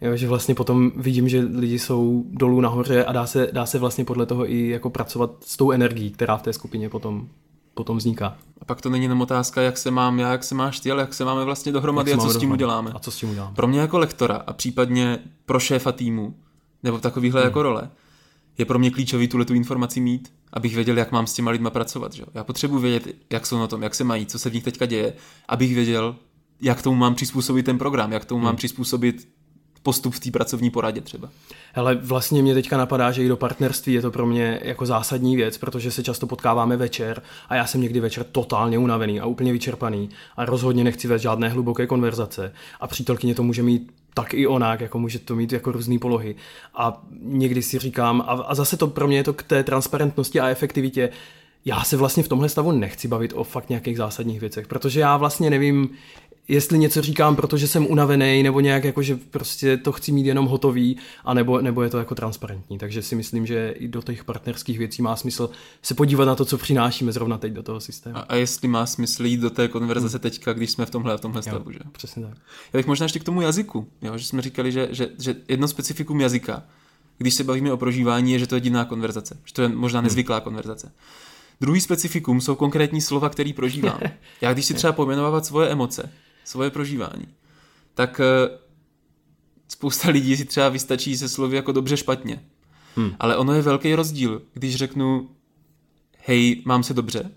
Jo, 0.00 0.16
že 0.16 0.28
vlastně 0.28 0.54
potom 0.54 0.92
vidím, 0.96 1.28
že 1.28 1.40
lidi 1.40 1.78
jsou 1.78 2.24
dolů 2.30 2.60
nahoře 2.60 3.04
a 3.04 3.12
dá 3.12 3.26
se, 3.26 3.48
dá 3.52 3.66
se 3.66 3.78
vlastně 3.78 4.04
podle 4.04 4.26
toho 4.26 4.52
i 4.52 4.68
jako 4.68 4.90
pracovat 4.90 5.30
s 5.44 5.56
tou 5.56 5.70
energií, 5.70 6.10
která 6.10 6.36
v 6.36 6.42
té 6.42 6.52
skupině 6.52 6.88
potom 6.88 7.28
potom 7.78 7.96
vzniká. 7.96 8.36
A 8.60 8.64
pak 8.64 8.80
to 8.80 8.90
není 8.90 9.04
jenom 9.04 9.20
otázka, 9.20 9.62
jak 9.62 9.78
se 9.78 9.90
mám 9.90 10.18
já, 10.18 10.32
jak 10.32 10.44
se 10.44 10.54
máš 10.54 10.80
ty, 10.80 10.90
ale 10.90 11.00
jak 11.00 11.14
se 11.14 11.24
máme 11.24 11.44
vlastně 11.44 11.72
dohromady 11.72 12.12
a 12.12 12.16
co 12.16 12.20
s 12.20 12.24
tím 12.24 12.32
dohromady. 12.32 12.54
uděláme. 12.54 12.92
A 12.94 12.98
co 12.98 13.10
s 13.10 13.16
tím 13.16 13.30
uděláme. 13.30 13.54
Pro 13.54 13.68
mě 13.68 13.80
jako 13.80 13.98
lektora 13.98 14.36
a 14.36 14.52
případně 14.52 15.18
pro 15.46 15.60
šéfa 15.60 15.92
týmu, 15.92 16.34
nebo 16.82 16.98
takovýhle 16.98 17.40
hmm. 17.40 17.46
jako 17.46 17.62
role, 17.62 17.90
je 18.58 18.64
pro 18.64 18.78
mě 18.78 18.90
klíčový 18.90 19.28
tuhle 19.28 19.44
tu 19.44 19.54
informaci 19.54 20.00
mít, 20.00 20.32
abych 20.52 20.74
věděl, 20.74 20.98
jak 20.98 21.12
mám 21.12 21.26
s 21.26 21.32
těma 21.32 21.50
lidma 21.50 21.70
pracovat. 21.70 22.12
Že? 22.12 22.24
Já 22.34 22.44
potřebuji 22.44 22.78
vědět, 22.78 23.14
jak 23.30 23.46
jsou 23.46 23.58
na 23.58 23.66
tom, 23.66 23.82
jak 23.82 23.94
se 23.94 24.04
mají, 24.04 24.26
co 24.26 24.38
se 24.38 24.50
v 24.50 24.54
nich 24.54 24.64
teďka 24.64 24.86
děje, 24.86 25.12
abych 25.48 25.74
věděl, 25.74 26.16
jak 26.60 26.82
tomu 26.82 26.96
mám 26.96 27.14
přizpůsobit 27.14 27.66
ten 27.66 27.78
program, 27.78 28.12
jak 28.12 28.24
tomu 28.24 28.38
hmm. 28.38 28.44
mám 28.44 28.56
přizpůsobit 28.56 29.28
postup 29.82 30.14
v 30.14 30.20
té 30.20 30.30
pracovní 30.30 30.70
poradě 30.70 31.00
třeba. 31.00 31.28
Ale 31.74 31.94
vlastně 31.94 32.42
mě 32.42 32.54
teďka 32.54 32.76
napadá, 32.76 33.12
že 33.12 33.24
i 33.24 33.28
do 33.28 33.36
partnerství 33.36 33.92
je 33.92 34.02
to 34.02 34.10
pro 34.10 34.26
mě 34.26 34.60
jako 34.62 34.86
zásadní 34.86 35.36
věc, 35.36 35.58
protože 35.58 35.90
se 35.90 36.02
často 36.02 36.26
potkáváme 36.26 36.76
večer 36.76 37.22
a 37.48 37.54
já 37.54 37.66
jsem 37.66 37.80
někdy 37.80 38.00
večer 38.00 38.24
totálně 38.24 38.78
unavený 38.78 39.20
a 39.20 39.26
úplně 39.26 39.52
vyčerpaný 39.52 40.08
a 40.36 40.44
rozhodně 40.44 40.84
nechci 40.84 41.08
vést 41.08 41.22
žádné 41.22 41.48
hluboké 41.48 41.86
konverzace 41.86 42.52
a 42.80 42.86
přítelkyně 42.86 43.34
to 43.34 43.42
může 43.42 43.62
mít 43.62 43.92
tak 44.14 44.34
i 44.34 44.46
onak, 44.46 44.80
jako 44.80 44.98
může 44.98 45.18
to 45.18 45.36
mít 45.36 45.52
jako 45.52 45.72
různé 45.72 45.98
polohy. 45.98 46.34
A 46.74 47.02
někdy 47.22 47.62
si 47.62 47.78
říkám, 47.78 48.20
a, 48.20 48.24
a 48.24 48.54
zase 48.54 48.76
to 48.76 48.86
pro 48.86 49.08
mě 49.08 49.16
je 49.16 49.24
to 49.24 49.32
k 49.32 49.42
té 49.42 49.64
transparentnosti 49.64 50.40
a 50.40 50.48
efektivitě, 50.48 51.10
já 51.64 51.84
se 51.84 51.96
vlastně 51.96 52.22
v 52.22 52.28
tomhle 52.28 52.48
stavu 52.48 52.72
nechci 52.72 53.08
bavit 53.08 53.32
o 53.36 53.44
fakt 53.44 53.68
nějakých 53.68 53.96
zásadních 53.96 54.40
věcech, 54.40 54.66
protože 54.66 55.00
já 55.00 55.16
vlastně 55.16 55.50
nevím, 55.50 55.90
jestli 56.48 56.78
něco 56.78 57.02
říkám, 57.02 57.36
protože 57.36 57.68
jsem 57.68 57.86
unavený, 57.86 58.42
nebo 58.42 58.60
nějak 58.60 58.84
jako, 58.84 59.02
že 59.02 59.16
prostě 59.16 59.76
to 59.76 59.92
chci 59.92 60.12
mít 60.12 60.26
jenom 60.26 60.46
hotový, 60.46 60.96
anebo, 61.24 61.60
nebo 61.60 61.82
je 61.82 61.90
to 61.90 61.98
jako 61.98 62.14
transparentní. 62.14 62.78
Takže 62.78 63.02
si 63.02 63.16
myslím, 63.16 63.46
že 63.46 63.70
i 63.70 63.88
do 63.88 64.02
těch 64.02 64.24
partnerských 64.24 64.78
věcí 64.78 65.02
má 65.02 65.16
smysl 65.16 65.50
se 65.82 65.94
podívat 65.94 66.24
na 66.24 66.34
to, 66.34 66.44
co 66.44 66.58
přinášíme 66.58 67.12
zrovna 67.12 67.38
teď 67.38 67.52
do 67.52 67.62
toho 67.62 67.80
systému. 67.80 68.16
A, 68.16 68.20
a 68.20 68.34
jestli 68.34 68.68
má 68.68 68.86
smysl 68.86 69.26
jít 69.26 69.40
do 69.40 69.50
té 69.50 69.68
konverzace 69.68 70.16
hmm. 70.16 70.22
teďka, 70.22 70.52
když 70.52 70.70
jsme 70.70 70.86
v 70.86 70.90
tomhle 70.90 71.14
a 71.14 71.16
v 71.16 71.20
tomhle 71.20 71.42
stavu, 71.42 71.72
že? 71.72 71.78
Přesně 71.92 72.22
tak. 72.22 72.34
Já 72.72 72.78
bych 72.78 72.86
možná 72.86 73.04
ještě 73.04 73.18
k 73.18 73.24
tomu 73.24 73.40
jazyku, 73.40 73.88
jo? 74.02 74.18
že 74.18 74.26
jsme 74.26 74.42
říkali, 74.42 74.72
že, 74.72 74.88
že, 74.90 75.08
že 75.18 75.36
jedno 75.48 75.68
specifikum 75.68 76.20
jazyka, 76.20 76.62
když 77.18 77.34
se 77.34 77.44
bavíme 77.44 77.72
o 77.72 77.76
prožívání, 77.76 78.32
je, 78.32 78.38
že 78.38 78.46
to 78.46 78.54
je 78.54 78.56
jediná 78.56 78.84
konverzace, 78.84 79.38
že 79.44 79.54
to 79.54 79.62
je 79.62 79.68
možná 79.68 80.00
nezvyklá 80.00 80.36
hmm. 80.36 80.44
konverzace. 80.44 80.92
Druhý 81.60 81.80
specifikum 81.80 82.40
jsou 82.40 82.54
konkrétní 82.54 83.00
slova, 83.00 83.28
který 83.28 83.52
prožívám. 83.52 84.00
Já 84.40 84.52
když 84.52 84.64
si 84.64 84.74
třeba 84.74 84.92
pojmenovávat 84.92 85.46
svoje 85.46 85.68
emoce, 85.68 86.10
svoje 86.48 86.70
prožívání, 86.70 87.28
tak 87.94 88.20
eh, 88.20 88.58
spousta 89.68 90.10
lidí 90.10 90.36
si 90.36 90.44
třeba 90.44 90.68
vystačí 90.68 91.16
se 91.16 91.28
slovy 91.28 91.56
jako 91.56 91.72
dobře 91.72 91.96
špatně. 91.96 92.44
Hmm. 92.96 93.10
Ale 93.18 93.36
ono 93.36 93.52
je 93.52 93.62
velký 93.62 93.94
rozdíl, 93.94 94.42
když 94.54 94.76
řeknu 94.76 95.30
hej, 96.26 96.62
mám 96.66 96.82
se 96.82 96.94
dobře, 96.94 97.30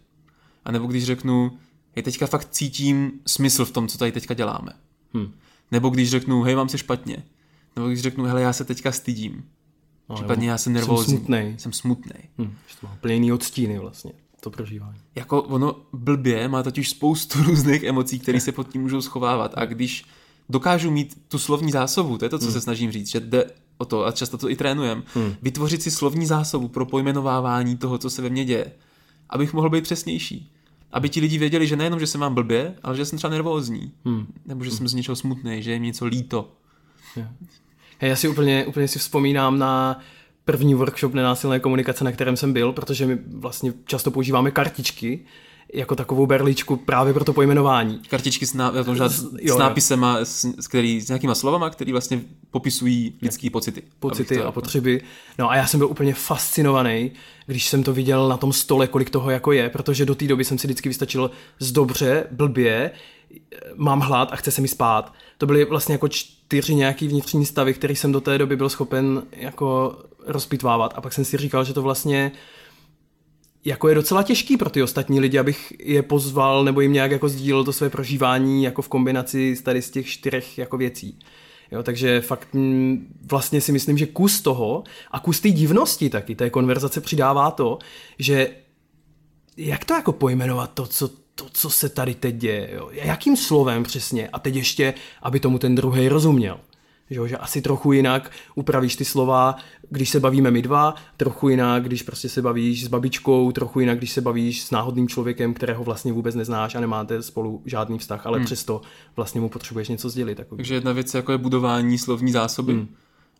anebo 0.65 0.87
když 0.87 1.05
řeknu 1.05 1.57
hej, 1.95 2.03
teďka 2.03 2.27
fakt 2.27 2.49
cítím 2.51 3.11
smysl 3.27 3.65
v 3.65 3.71
tom, 3.71 3.87
co 3.87 3.97
tady 3.97 4.11
teďka 4.11 4.33
děláme. 4.33 4.73
Hmm. 5.13 5.33
Nebo 5.71 5.89
když 5.89 6.09
řeknu 6.09 6.41
hej, 6.41 6.55
mám 6.55 6.69
se 6.69 6.77
špatně. 6.77 7.23
Nebo 7.75 7.87
když 7.87 8.01
řeknu 8.01 8.23
hele, 8.23 8.41
já 8.41 8.53
se 8.53 8.65
teďka 8.65 8.91
stydím. 8.91 9.43
No, 10.09 10.15
Případně 10.15 10.49
já 10.49 10.57
jsem 10.57 10.73
nervózní. 10.73 11.13
Jsem 11.13 11.17
smutný. 11.17 11.55
Jsem 11.57 11.73
smutný. 11.73 12.21
Hmm, 12.37 12.55
že 12.67 12.75
to 12.81 12.87
má 12.87 12.97
plný 13.01 13.31
odstíny 13.31 13.79
vlastně 13.79 14.11
to 14.43 14.49
prožívání. 14.49 14.99
Jako 15.15 15.41
ono 15.41 15.75
blbě 15.93 16.47
má 16.47 16.63
totiž 16.63 16.89
spoustu 16.89 17.43
různých 17.43 17.83
emocí, 17.83 18.19
které 18.19 18.39
se 18.39 18.51
pod 18.51 18.67
tím 18.67 18.81
můžou 18.81 19.01
schovávat 19.01 19.53
a 19.55 19.65
když 19.65 20.05
dokážu 20.49 20.91
mít 20.91 21.21
tu 21.27 21.39
slovní 21.39 21.71
zásobu, 21.71 22.17
to 22.17 22.25
je 22.25 22.29
to, 22.29 22.39
co 22.39 22.45
hmm. 22.45 22.53
se 22.53 22.61
snažím 22.61 22.91
říct, 22.91 23.11
že 23.11 23.19
jde 23.19 23.45
o 23.77 23.85
to, 23.85 24.05
a 24.05 24.11
často 24.11 24.37
to 24.37 24.49
i 24.49 24.55
trénujem, 24.55 25.03
hmm. 25.13 25.35
vytvořit 25.41 25.83
si 25.83 25.91
slovní 25.91 26.25
zásobu 26.25 26.67
pro 26.67 26.85
pojmenovávání 26.85 27.77
toho, 27.77 27.97
co 27.97 28.09
se 28.09 28.21
ve 28.21 28.29
mně 28.29 28.45
děje, 28.45 28.71
abych 29.29 29.53
mohl 29.53 29.69
být 29.69 29.83
přesnější. 29.83 30.51
Aby 30.91 31.09
ti 31.09 31.19
lidi 31.19 31.37
věděli, 31.37 31.67
že 31.67 31.75
nejenom, 31.75 31.99
že 31.99 32.07
se 32.07 32.17
mám 32.17 32.35
blbě, 32.35 32.75
ale 32.83 32.97
že 32.97 33.05
jsem 33.05 33.17
třeba 33.17 33.31
nervózní. 33.31 33.91
Hmm. 34.05 34.27
Nebo 34.45 34.63
že 34.63 34.69
hmm. 34.69 34.77
jsem 34.77 34.87
z 34.87 34.93
něčeho 34.93 35.15
smutný, 35.15 35.63
že 35.63 35.71
je 35.71 35.79
mi 35.79 35.85
něco 35.85 36.05
líto. 36.05 36.51
Hey, 37.99 38.09
já 38.09 38.15
si 38.15 38.27
úplně, 38.27 38.65
úplně 38.65 38.87
si 38.87 38.99
vzpomínám 38.99 39.59
na 39.59 39.99
první 40.45 40.75
workshop 40.75 41.13
nenásilné 41.13 41.59
komunikace, 41.59 42.03
na 42.03 42.11
kterém 42.11 42.37
jsem 42.37 42.53
byl, 42.53 42.73
protože 42.73 43.05
my 43.05 43.17
vlastně 43.27 43.73
často 43.85 44.11
používáme 44.11 44.51
kartičky, 44.51 45.19
jako 45.73 45.95
takovou 45.95 46.25
berličku 46.25 46.75
právě 46.75 47.13
pro 47.13 47.25
to 47.25 47.33
pojmenování. 47.33 47.99
Kartičky 48.09 48.45
s, 48.45 48.53
ná, 48.53 48.73
s, 49.07 49.25
s 49.43 49.57
nápisem, 49.57 50.05
s, 50.23 50.45
s, 50.59 50.67
který, 50.67 51.01
s 51.01 51.07
nějakýma 51.07 51.35
slovama, 51.35 51.69
které 51.69 51.91
vlastně 51.91 52.21
popisují 52.51 53.15
lidské 53.21 53.49
pocity. 53.49 53.83
Pocity 53.99 54.37
to, 54.37 54.47
a 54.47 54.51
potřeby. 54.51 55.01
No 55.39 55.49
a 55.49 55.55
já 55.55 55.67
jsem 55.67 55.77
byl 55.77 55.87
úplně 55.87 56.13
fascinovaný, 56.13 57.11
když 57.45 57.67
jsem 57.67 57.83
to 57.83 57.93
viděl 57.93 58.27
na 58.29 58.37
tom 58.37 58.53
stole, 58.53 58.87
kolik 58.87 59.09
toho 59.09 59.29
jako 59.29 59.51
je, 59.51 59.69
protože 59.69 60.05
do 60.05 60.15
té 60.15 60.27
doby 60.27 60.45
jsem 60.45 60.57
si 60.57 60.67
vždycky 60.67 60.89
vystačil 60.89 61.31
z 61.59 61.71
dobře, 61.71 62.27
blbě, 62.31 62.91
mám 63.75 63.99
hlad 63.99 64.33
a 64.33 64.35
chce 64.35 64.51
se 64.51 64.61
mi 64.61 64.67
spát. 64.67 65.13
To 65.37 65.45
byly 65.45 65.65
vlastně 65.65 65.93
jako 65.93 66.07
čtyři 66.07 66.75
nějaký 66.75 67.07
vnitřní 67.07 67.45
stavy, 67.45 67.73
který 67.73 67.95
jsem 67.95 68.11
do 68.11 68.21
té 68.21 68.37
doby 68.37 68.55
byl 68.55 68.69
schopen 68.69 69.23
jako 69.31 69.99
rozpitvávat. 70.27 70.93
A 70.95 71.01
pak 71.01 71.13
jsem 71.13 71.25
si 71.25 71.37
říkal, 71.37 71.63
že 71.63 71.73
to 71.73 71.81
vlastně 71.81 72.31
jako 73.65 73.89
je 73.89 73.95
docela 73.95 74.23
těžký 74.23 74.57
pro 74.57 74.69
ty 74.69 74.83
ostatní 74.83 75.19
lidi, 75.19 75.39
abych 75.39 75.73
je 75.79 76.03
pozval 76.03 76.63
nebo 76.63 76.81
jim 76.81 76.93
nějak 76.93 77.11
jako 77.11 77.29
sdílel 77.29 77.63
to 77.63 77.73
své 77.73 77.89
prožívání 77.89 78.63
jako 78.63 78.81
v 78.81 78.87
kombinaci 78.87 79.55
z 79.55 79.61
tady 79.61 79.81
z 79.81 79.89
těch 79.89 80.07
čtyřech 80.07 80.57
jako 80.57 80.77
věcí. 80.77 81.19
Jo, 81.71 81.83
takže 81.83 82.21
fakt 82.21 82.47
vlastně 83.29 83.61
si 83.61 83.71
myslím, 83.71 83.97
že 83.97 84.05
kus 84.05 84.41
toho 84.41 84.83
a 85.11 85.19
kus 85.19 85.39
té 85.39 85.49
divnosti 85.49 86.09
taky 86.09 86.35
té 86.35 86.49
konverzace 86.49 87.01
přidává 87.01 87.51
to, 87.51 87.79
že 88.19 88.49
jak 89.57 89.85
to 89.85 89.93
jako 89.93 90.11
pojmenovat 90.11 90.73
to, 90.73 90.87
co, 90.87 91.07
to, 91.35 91.45
co 91.51 91.69
se 91.69 91.89
tady 91.89 92.15
teď 92.15 92.35
děje, 92.35 92.69
jo? 92.73 92.89
jakým 92.91 93.37
slovem 93.37 93.83
přesně 93.83 94.29
a 94.29 94.39
teď 94.39 94.55
ještě, 94.55 94.93
aby 95.21 95.39
tomu 95.39 95.59
ten 95.59 95.75
druhý 95.75 96.07
rozuměl. 96.07 96.59
Že, 97.11 97.27
že 97.27 97.37
asi 97.37 97.61
trochu 97.61 97.91
jinak 97.91 98.31
upravíš 98.55 98.95
ty 98.95 99.05
slova, 99.05 99.55
když 99.89 100.09
se 100.09 100.19
bavíme 100.19 100.51
my 100.51 100.61
dva, 100.61 100.95
trochu 101.17 101.49
jinak, 101.49 101.83
když 101.83 102.03
prostě 102.03 102.29
se 102.29 102.41
bavíš 102.41 102.85
s 102.85 102.87
babičkou, 102.87 103.51
trochu 103.51 103.79
jinak, 103.79 103.97
když 103.97 104.11
se 104.11 104.21
bavíš 104.21 104.63
s 104.63 104.71
náhodným 104.71 105.07
člověkem, 105.07 105.53
kterého 105.53 105.83
vlastně 105.83 106.13
vůbec 106.13 106.35
neznáš 106.35 106.75
a 106.75 106.79
nemáte 106.79 107.21
spolu 107.21 107.61
žádný 107.65 107.97
vztah, 107.97 108.27
ale 108.27 108.37
hmm. 108.37 108.45
přesto 108.45 108.81
vlastně 109.15 109.41
mu 109.41 109.49
potřebuješ 109.49 109.89
něco 109.89 110.09
sdělit. 110.09 110.35
Takový. 110.35 110.57
Takže 110.57 110.73
jedna 110.73 110.91
věc 110.91 111.13
jako 111.13 111.31
je 111.31 111.37
budování 111.37 111.97
slovní 111.97 112.31
zásoby. 112.31 112.73
Hmm. 112.73 112.87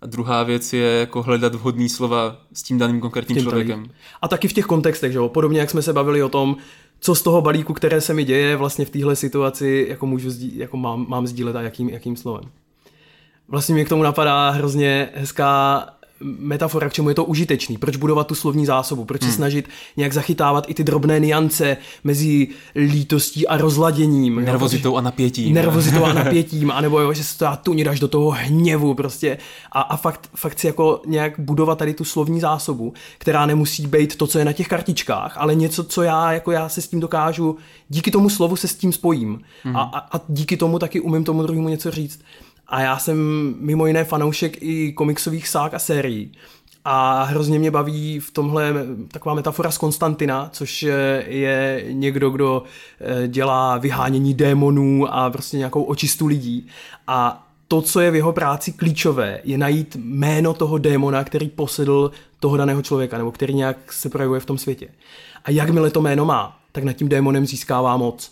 A 0.02 0.06
druhá 0.06 0.44
věc 0.44 0.74
je 0.74 0.88
jako 1.00 1.24
hledat 1.24 1.56
vhodný 1.56 1.90
slova 1.90 2.42
s 2.54 2.64
tím 2.64 2.78
daným 2.78 3.02
konkrétním 3.02 3.42
člověkem. 3.44 3.82
Tady. 3.82 3.94
A 4.22 4.28
taky 4.28 4.48
v 4.48 4.54
těch 4.54 4.66
kontextech, 4.66 5.12
že 5.12 5.18
jo? 5.18 5.30
Podobně 5.30 5.60
jak 5.60 5.70
jsme 5.70 5.82
se 5.82 5.94
bavili 5.94 6.24
o 6.24 6.30
tom, 6.30 6.58
co 7.00 7.16
z 7.16 7.22
toho 7.22 7.42
balíku, 7.42 7.74
které 7.74 8.02
se 8.02 8.14
mi 8.14 8.24
děje 8.24 8.56
vlastně 8.56 8.86
v 8.86 8.90
téhle 8.90 9.16
situaci, 9.16 9.86
jako 9.90 10.06
můžu 10.06 10.30
sdí, 10.30 10.58
jako 10.58 10.78
mám, 10.78 11.06
mám 11.10 11.28
sdílet 11.28 11.56
a 11.56 11.62
jakým, 11.62 11.90
jakým 11.90 12.16
slovem. 12.16 12.44
Vlastně 13.52 13.76
mě 13.76 13.86
k 13.86 13.90
tomu 13.90 14.04
napadá 14.04 14.50
hrozně 14.50 15.10
hezká 15.16 15.86
metafora, 16.24 16.90
k 16.90 16.94
čemu 16.94 17.10
je 17.10 17.16
to 17.16 17.26
užitečný. 17.26 17.78
Proč 17.78 17.96
budovat 17.96 18.28
tu 18.28 18.36
slovní 18.36 18.66
zásobu? 18.66 19.06
Proč 19.06 19.22
hmm. 19.22 19.32
se 19.32 19.36
snažit 19.36 19.70
nějak 19.98 20.14
zachytávat 20.14 20.70
i 20.70 20.74
ty 20.74 20.84
drobné 20.84 21.20
niance 21.20 21.78
mezi 22.04 22.48
lítostí 22.76 23.48
a 23.48 23.58
rozladěním? 23.58 24.46
Nervozitou 24.46 24.98
a 24.98 25.02
napětím. 25.02 25.54
Nervozitou 25.54 26.04
a 26.04 26.14
napětím, 26.24 26.72
anebo 26.72 27.00
jo, 27.00 27.14
že 27.14 27.24
se 27.24 27.38
to 27.38 27.46
tu 27.64 27.84
dáš 27.84 28.00
do 28.00 28.08
toho 28.08 28.30
hněvu 28.30 28.94
prostě. 28.94 29.38
A, 29.72 29.82
a 29.82 29.98
fakt, 29.98 30.30
fakt 30.36 30.60
si 30.60 30.68
jako 30.68 31.02
nějak 31.06 31.40
budovat 31.40 31.78
tady 31.78 31.94
tu 31.94 32.04
slovní 32.04 32.40
zásobu, 32.40 32.94
která 33.18 33.46
nemusí 33.46 33.88
být 33.88 34.16
to, 34.16 34.28
co 34.28 34.40
je 34.40 34.46
na 34.46 34.54
těch 34.54 34.68
kartičkách, 34.68 35.38
ale 35.38 35.56
něco, 35.56 35.84
co 35.84 36.04
já, 36.04 36.34
jako 36.34 36.52
já 36.52 36.70
se 36.70 36.82
s 36.82 36.88
tím 36.88 37.00
dokážu, 37.00 37.58
díky 37.90 38.12
tomu 38.12 38.30
slovu 38.30 38.56
se 38.56 38.68
s 38.68 38.76
tím 38.76 38.92
spojím. 38.92 39.42
Hmm. 39.64 39.78
A, 39.78 39.82
a, 39.82 40.18
a 40.18 40.22
díky 40.28 40.58
tomu 40.58 40.80
taky 40.80 41.00
umím 41.00 41.24
tomu 41.24 41.44
druhému 41.44 41.70
něco 41.70 41.92
říct. 41.92 42.20
A 42.72 42.82
já 42.82 42.98
jsem 43.00 43.18
mimo 43.60 43.86
jiné 43.88 44.04
fanoušek 44.04 44.58
i 44.62 44.94
komiksových 44.94 45.48
sák 45.48 45.74
a 45.74 45.80
sérií. 45.80 46.32
A 46.86 47.24
hrozně 47.24 47.60
mě 47.60 47.72
baví 47.72 48.20
v 48.20 48.32
tomhle 48.32 48.74
taková 49.08 49.36
metafora 49.36 49.72
z 49.72 49.78
Konstantina, 49.78 50.50
což 50.54 50.84
je 51.26 51.86
někdo, 51.92 52.30
kdo 52.30 52.64
eh, 53.00 53.28
dělá 53.28 53.78
vyhánění 53.78 54.34
démonů 54.34 55.14
a 55.14 55.30
prostě 55.30 55.58
nějakou 55.58 55.84
očistu 55.84 56.28
lidí. 56.28 56.68
A 57.08 57.48
to, 57.68 57.82
co 57.82 58.00
je 58.00 58.12
v 58.12 58.16
jeho 58.16 58.34
práci 58.34 58.72
klíčové, 58.72 59.40
je 59.44 59.58
najít 59.58 59.96
jméno 60.00 60.54
toho 60.54 60.78
démona, 60.78 61.24
který 61.24 61.50
posedl 61.50 62.12
toho 62.40 62.58
daného 62.58 62.82
člověka, 62.82 63.18
nebo 63.18 63.32
který 63.32 63.54
nějak 63.54 63.94
se 63.94 64.10
projevuje 64.10 64.40
v 64.40 64.46
tom 64.46 64.58
světě. 64.58 64.88
A 65.46 65.52
jakmile 65.52 65.90
to 65.90 66.02
jméno 66.02 66.26
má, 66.26 66.60
tak 66.72 66.84
nad 66.84 66.94
tím 66.94 67.10
démonem 67.10 67.46
získává 67.46 67.98
moc. 67.98 68.32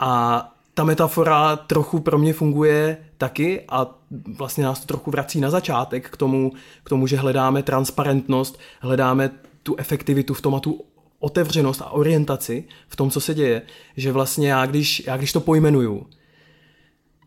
A 0.00 0.42
ta 0.78 0.84
metafora 0.84 1.56
trochu 1.56 2.00
pro 2.00 2.18
mě 2.18 2.32
funguje 2.32 2.96
taky 3.16 3.64
a 3.68 3.98
vlastně 4.36 4.64
nás 4.64 4.80
to 4.80 4.86
trochu 4.86 5.10
vrací 5.10 5.40
na 5.40 5.50
začátek 5.50 6.10
k 6.10 6.16
tomu, 6.16 6.52
k 6.84 6.88
tomu, 6.88 7.06
že 7.06 7.16
hledáme 7.16 7.62
transparentnost, 7.62 8.58
hledáme 8.80 9.30
tu 9.62 9.76
efektivitu 9.76 10.34
v 10.34 10.40
tom 10.40 10.54
a 10.54 10.60
tu 10.60 10.84
otevřenost 11.18 11.82
a 11.82 11.90
orientaci 11.90 12.64
v 12.88 12.96
tom, 12.96 13.10
co 13.10 13.20
se 13.20 13.34
děje, 13.34 13.62
že 13.96 14.12
vlastně 14.12 14.50
já 14.50 14.66
když, 14.66 15.02
já 15.06 15.16
když 15.16 15.32
to 15.32 15.40
pojmenuju, 15.40 16.06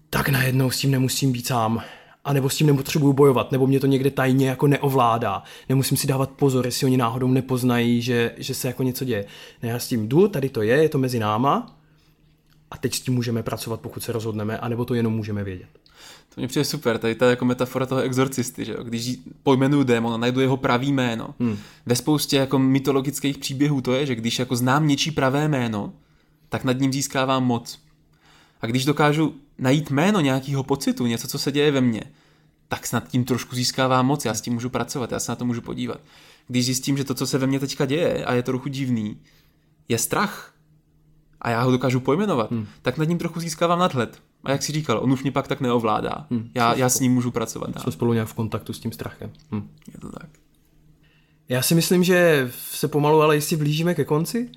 tak 0.09 0.29
najednou 0.29 0.71
s 0.71 0.77
tím 0.77 0.91
nemusím 0.91 1.31
být 1.31 1.47
sám 1.47 1.81
a 2.25 2.33
nebo 2.33 2.49
s 2.49 2.55
tím 2.55 2.67
nepotřebuju 2.67 3.13
bojovat, 3.13 3.51
nebo 3.51 3.67
mě 3.67 3.79
to 3.79 3.87
někde 3.87 4.11
tajně 4.11 4.49
jako 4.49 4.67
neovládá. 4.67 5.43
Nemusím 5.69 5.97
si 5.97 6.07
dávat 6.07 6.29
pozor, 6.29 6.65
jestli 6.65 6.85
oni 6.85 6.97
náhodou 6.97 7.27
nepoznají, 7.27 8.01
že, 8.01 8.33
že 8.37 8.53
se 8.53 8.67
jako 8.67 8.83
něco 8.83 9.05
děje. 9.05 9.25
Ne, 9.63 9.69
já 9.69 9.79
s 9.79 9.87
tím 9.87 10.07
jdu, 10.07 10.27
tady 10.27 10.49
to 10.49 10.61
je, 10.61 10.83
je 10.83 10.89
to 10.89 10.97
mezi 10.97 11.19
náma 11.19 11.80
a 12.71 12.77
teď 12.77 12.95
s 12.95 13.01
tím 13.01 13.13
můžeme 13.13 13.43
pracovat, 13.43 13.81
pokud 13.81 14.03
se 14.03 14.11
rozhodneme, 14.11 14.57
anebo 14.57 14.85
to 14.85 14.93
jenom 14.93 15.13
můžeme 15.13 15.43
vědět. 15.43 15.69
To 16.35 16.41
mě 16.41 16.47
přijde 16.47 16.65
super, 16.65 16.97
tady 16.97 17.15
ta 17.15 17.29
jako 17.29 17.45
metafora 17.45 17.85
toho 17.85 18.01
exorcisty, 18.01 18.65
že 18.65 18.71
jo? 18.71 18.83
když 18.83 19.19
pojmenuju 19.43 19.83
démona, 19.83 20.17
najdu 20.17 20.39
jeho 20.39 20.57
pravý 20.57 20.91
jméno. 20.91 21.35
Hmm. 21.39 21.57
Ve 21.85 21.95
spoustě 21.95 22.37
jako 22.37 22.59
mytologických 22.59 23.37
příběhů 23.37 23.81
to 23.81 23.93
je, 23.93 24.05
že 24.05 24.15
když 24.15 24.39
jako 24.39 24.55
znám 24.55 24.87
něčí 24.87 25.11
pravé 25.11 25.47
jméno, 25.47 25.93
tak 26.49 26.63
nad 26.63 26.79
ním 26.79 26.93
získávám 26.93 27.45
moc. 27.45 27.79
A 28.61 28.65
když 28.67 28.85
dokážu 28.85 29.35
najít 29.57 29.89
jméno 29.89 30.21
nějakého 30.21 30.63
pocitu, 30.63 31.05
něco, 31.05 31.27
co 31.27 31.39
se 31.39 31.51
děje 31.51 31.71
ve 31.71 31.81
mně, 31.81 32.03
tak 32.67 32.87
snad 32.87 33.07
tím 33.07 33.25
trošku 33.25 33.55
získává 33.55 34.01
moc, 34.01 34.25
já 34.25 34.33
s 34.33 34.41
tím 34.41 34.53
můžu 34.53 34.69
pracovat, 34.69 35.11
já 35.11 35.19
se 35.19 35.31
na 35.31 35.35
to 35.35 35.45
můžu 35.45 35.61
podívat. 35.61 36.01
Když 36.47 36.65
zjistím, 36.65 36.97
že 36.97 37.03
to, 37.03 37.13
co 37.13 37.27
se 37.27 37.37
ve 37.37 37.47
mně 37.47 37.59
teďka 37.59 37.85
děje 37.85 38.25
a 38.25 38.33
je 38.33 38.43
trochu 38.43 38.69
divný, 38.69 39.17
je 39.89 39.97
strach 39.97 40.53
a 41.41 41.49
já 41.49 41.61
ho 41.61 41.71
dokážu 41.71 41.99
pojmenovat, 41.99 42.51
hmm. 42.51 42.67
tak 42.81 42.97
nad 42.97 43.05
ním 43.05 43.17
trochu 43.17 43.39
získávám 43.39 43.79
nadhled. 43.79 44.21
A 44.43 44.51
jak 44.51 44.63
si 44.63 44.71
říkal, 44.71 44.99
on 45.03 45.11
už 45.11 45.21
mě 45.23 45.31
pak 45.31 45.47
tak 45.47 45.61
neovládá. 45.61 46.27
Hmm. 46.31 46.49
Já, 46.55 46.73
já 46.73 46.89
s 46.89 46.99
ním 46.99 47.13
můžu 47.13 47.31
pracovat. 47.31 47.65
Jsme 47.65 47.81
dál. 47.85 47.91
spolu 47.91 48.13
nějak 48.13 48.27
v 48.27 48.33
kontaktu 48.33 48.73
s 48.73 48.79
tím 48.79 48.91
strachem. 48.91 49.31
Hmm. 49.51 49.69
Je 49.93 49.99
to 49.99 50.11
tak. 50.11 50.29
Já 51.49 51.61
si 51.61 51.75
myslím, 51.75 52.03
že 52.03 52.51
se 52.55 52.87
pomalu 52.87 53.21
ale 53.21 53.35
jistě 53.35 53.57
blížíme 53.57 53.95
ke 53.95 54.05
konci 54.05 54.49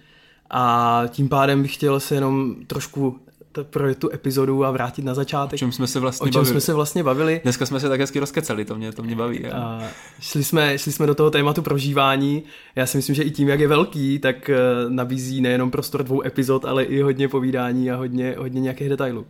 a 0.51 1.03
tím 1.09 1.29
pádem 1.29 1.63
bych 1.63 1.75
chtěl 1.75 2.01
se 2.01 2.15
jenom 2.15 2.55
trošku 2.67 3.21
pro 3.63 3.95
tu 3.95 4.13
epizodu 4.13 4.65
a 4.65 4.71
vrátit 4.71 5.05
na 5.05 5.15
začátek. 5.15 5.55
O 5.55 5.59
čem 5.59 5.73
jsme 5.73 5.87
se 5.87 6.01
vlastně 6.01 6.25
o 6.25 6.29
čem 6.29 6.41
bavili. 6.41 6.51
jsme 6.51 6.61
se 6.61 6.75
vlastně 6.75 7.03
bavili. 7.03 7.41
Dneska 7.43 7.67
jsme 7.67 7.81
se 7.81 7.89
tak 7.89 8.01
hezky 8.01 8.21
rozkecali, 8.21 8.65
to 8.65 8.75
mě, 8.75 8.93
to 8.93 9.03
mě 9.03 9.17
baví. 9.17 9.47
A 9.47 9.83
šli, 10.21 10.45
jsme, 10.45 10.79
šli 10.79 10.93
jsme 10.93 11.07
do 11.07 11.15
toho 11.15 11.31
tématu 11.31 11.63
prožívání. 11.63 12.43
Já 12.77 12.87
si 12.87 12.99
myslím, 12.99 13.15
že 13.15 13.23
i 13.23 13.31
tím, 13.31 13.49
jak 13.49 13.61
je 13.61 13.69
velký, 13.69 14.19
tak 14.19 14.51
eh, 14.51 14.57
nabízí 14.89 15.41
nejenom 15.41 15.71
prostor 15.71 16.03
dvou 16.03 16.27
epizod, 16.27 16.65
ale 16.65 16.85
i 16.85 17.01
hodně 17.03 17.29
povídání 17.29 17.91
a 17.91 17.97
hodně, 17.97 18.35
hodně 18.39 18.61
nějakých 18.61 18.89
detailů. 18.89 19.27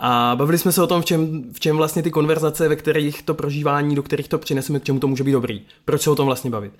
A 0.00 0.34
bavili 0.38 0.58
jsme 0.58 0.72
se 0.72 0.82
o 0.82 0.86
tom, 0.86 1.02
v 1.02 1.04
čem, 1.04 1.44
v 1.52 1.60
čem 1.60 1.76
vlastně 1.76 2.02
ty 2.02 2.10
konverzace, 2.10 2.68
ve 2.68 2.76
kterých 2.76 3.22
to 3.22 3.34
prožívání, 3.34 3.94
do 3.94 4.02
kterých 4.02 4.28
to 4.28 4.38
přineseme, 4.38 4.80
k 4.80 4.84
čemu 4.84 5.00
to 5.00 5.08
může 5.08 5.24
být 5.24 5.32
dobrý. 5.32 5.62
Proč 5.84 6.02
se 6.02 6.10
o 6.10 6.14
tom 6.14 6.26
vlastně 6.26 6.50
bavit. 6.50 6.72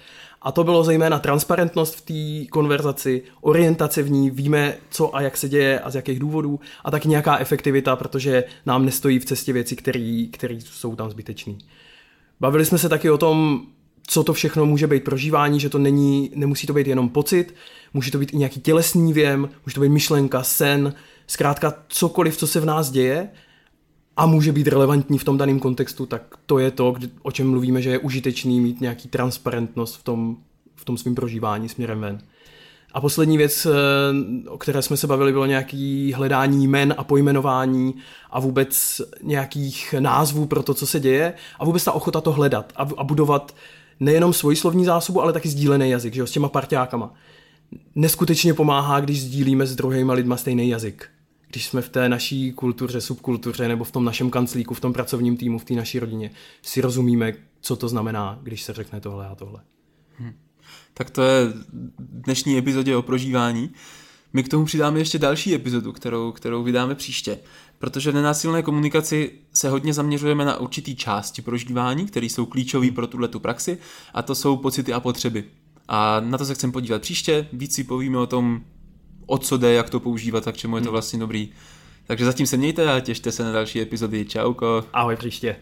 A 0.43 0.53
to 0.53 0.65
bylo 0.65 0.85
zejména 0.85 1.19
transparentnost 1.19 1.95
v 1.95 2.01
té 2.01 2.51
konverzaci, 2.51 3.23
orientace 3.41 4.03
v 4.03 4.11
ní, 4.11 4.31
víme, 4.31 4.75
co 4.91 5.17
a 5.17 5.21
jak 5.21 5.37
se 5.37 5.49
děje 5.49 5.81
a 5.81 5.91
z 5.91 5.95
jakých 5.95 6.19
důvodů, 6.19 6.61
a 6.85 6.91
tak 6.91 7.05
nějaká 7.05 7.39
efektivita, 7.39 7.97
protože 7.97 8.45
nám 8.67 8.85
nestojí 8.85 9.19
v 9.19 9.25
cestě 9.25 9.53
věci, 9.53 9.77
které 10.33 10.59
jsou 10.59 10.97
tam 10.97 11.11
zbytečné. 11.11 11.55
Bavili 12.41 12.65
jsme 12.65 12.79
se 12.79 12.89
taky 12.89 13.11
o 13.11 13.19
tom, 13.19 13.63
co 14.07 14.25
to 14.25 14.33
všechno 14.33 14.67
může 14.67 14.87
být 14.87 15.05
prožívání, 15.05 15.61
že 15.61 15.69
to 15.69 15.79
není, 15.79 16.31
nemusí 16.35 16.67
to 16.67 16.73
být 16.73 16.87
jenom 16.87 17.09
pocit, 17.09 17.55
může 17.95 18.11
to 18.11 18.19
být 18.19 18.35
i 18.35 18.37
nějaký 18.37 18.61
tělesný 18.61 19.13
věm, 19.13 19.49
může 19.67 19.75
to 19.75 19.81
být 19.81 19.89
myšlenka, 19.89 20.43
sen, 20.43 20.95
zkrátka 21.29 21.75
cokoliv, 21.89 22.37
co 22.37 22.47
se 22.47 22.61
v 22.61 22.65
nás 22.65 22.91
děje 22.91 23.31
a 24.17 24.27
může 24.27 24.53
být 24.53 24.69
relevantní 24.69 25.19
v 25.19 25.25
tom 25.25 25.39
daném 25.39 25.61
kontextu, 25.61 26.07
tak 26.07 26.23
to 26.47 26.59
je 26.59 26.71
to, 26.71 26.95
o 27.23 27.33
čem 27.33 27.51
mluvíme, 27.51 27.83
že 27.83 27.91
je 27.91 27.99
užitečný 27.99 28.61
mít 28.61 28.81
nějaký 28.81 29.09
transparentnost 29.09 29.97
v 29.97 30.05
tom, 30.05 30.37
v 30.75 30.85
tom 30.85 30.99
svým 30.99 31.15
prožívání 31.15 31.69
směrem 31.69 32.01
ven. 32.01 32.19
A 32.93 33.01
poslední 33.01 33.37
věc, 33.37 33.67
eh, 33.67 34.49
o 34.49 34.59
které 34.59 34.83
jsme 34.83 34.97
se 34.97 35.07
bavili, 35.07 35.33
bylo 35.33 35.47
nějaký 35.47 36.13
hledání 36.13 36.65
jmen 36.65 36.95
a 36.99 37.05
pojmenování 37.05 37.95
a 38.31 38.41
vůbec 38.41 39.01
nějakých 39.23 39.95
názvů 39.99 40.47
pro 40.47 40.63
to, 40.63 40.75
co 40.75 40.87
se 40.87 41.01
děje 41.01 41.35
a 41.59 41.65
vůbec 41.65 41.85
ta 41.85 41.93
ochota 41.93 42.21
to 42.21 42.33
hledat 42.33 42.73
a 42.77 43.05
budovat 43.05 43.55
nejenom 44.01 44.33
svoji 44.33 44.57
slovní 44.57 44.85
zásobu, 44.85 45.23
ale 45.23 45.33
taky 45.33 45.49
sdílený 45.49 45.91
jazyk, 45.91 46.15
že 46.15 46.21
jo, 46.21 46.27
s 46.27 46.31
těma 46.31 46.49
parťákama. 46.49 47.15
Neskutečně 47.95 48.55
pomáhá, 48.55 49.01
když 49.01 49.23
sdílíme 49.23 49.67
s 49.67 49.77
druhýma 49.77 50.13
lidma 50.13 50.37
stejný 50.37 50.69
jazyk 50.69 51.09
když 51.51 51.67
jsme 51.67 51.83
v 51.83 51.89
té 51.89 52.09
naší 52.09 52.53
kultuře, 52.53 53.01
subkultuře 53.01 53.69
nebo 53.69 53.85
v 53.85 53.93
tom 53.93 54.05
našem 54.05 54.31
kanclíku, 54.31 54.75
v 54.75 54.81
tom 54.81 54.93
pracovním 54.93 55.37
týmu, 55.37 55.59
v 55.59 55.65
té 55.65 55.75
naší 55.75 55.99
rodině, 55.99 56.31
si 56.63 56.81
rozumíme, 56.81 57.33
co 57.61 57.77
to 57.77 57.89
znamená, 57.89 58.39
když 58.43 58.63
se 58.63 58.73
řekne 58.73 59.01
tohle 59.01 59.27
a 59.27 59.35
tohle. 59.35 59.61
Hmm. 60.19 60.33
Tak 60.95 61.11
to 61.11 61.23
je 61.23 61.53
dnešní 61.99 62.59
epizodě 62.59 62.97
o 62.97 63.03
prožívání. 63.03 63.71
My 64.33 64.43
k 64.43 64.49
tomu 64.49 64.65
přidáme 64.65 64.99
ještě 64.99 65.19
další 65.19 65.55
epizodu, 65.55 65.93
kterou, 65.93 66.33
kterou 66.33 66.63
vydáme 66.63 66.95
příště, 66.95 67.39
protože 67.79 68.11
v 68.11 68.15
nenásilné 68.15 68.63
komunikaci 68.63 69.33
se 69.55 69.69
hodně 69.69 69.95
zaměřujeme 69.95 70.45
na 70.45 70.57
určitý 70.57 70.97
části 70.97 71.43
prožívání, 71.43 72.07
které 72.07 72.27
jsou 72.27 72.47
klíčové 72.47 72.91
pro 72.91 73.07
tuhle 73.07 73.29
tu 73.29 73.41
praxi, 73.41 73.79
a 74.15 74.23
to 74.23 74.35
jsou 74.35 74.57
pocity 74.57 74.93
a 74.93 75.01
potřeby. 75.01 75.45
A 75.89 76.21
na 76.21 76.39
to 76.39 76.45
se 76.45 76.55
chcem 76.55 76.73
podívat 76.73 77.03
příště, 77.03 77.49
víc 77.53 77.75
si 77.75 77.85
povíme 77.85 78.19
o 78.19 78.27
tom, 78.27 78.65
o 79.29 79.39
co 79.39 79.57
jde, 79.57 79.73
jak 79.73 79.91
to 79.91 80.01
používat 80.01 80.49
a 80.49 80.53
k 80.53 80.57
čemu 80.57 80.77
je 80.77 80.83
to 80.83 80.89
hmm. 80.89 80.93
vlastně 80.93 81.19
dobrý. 81.19 81.49
Takže 82.07 82.25
zatím 82.25 82.47
se 82.47 82.57
mějte 82.57 82.93
a 82.93 83.01
těšte 83.01 83.33
se 83.33 83.45
na 83.45 83.53
další 83.53 83.81
epizody. 83.81 84.25
Čauko. 84.25 84.85
Ahoj 84.93 85.17
příště. 85.17 85.57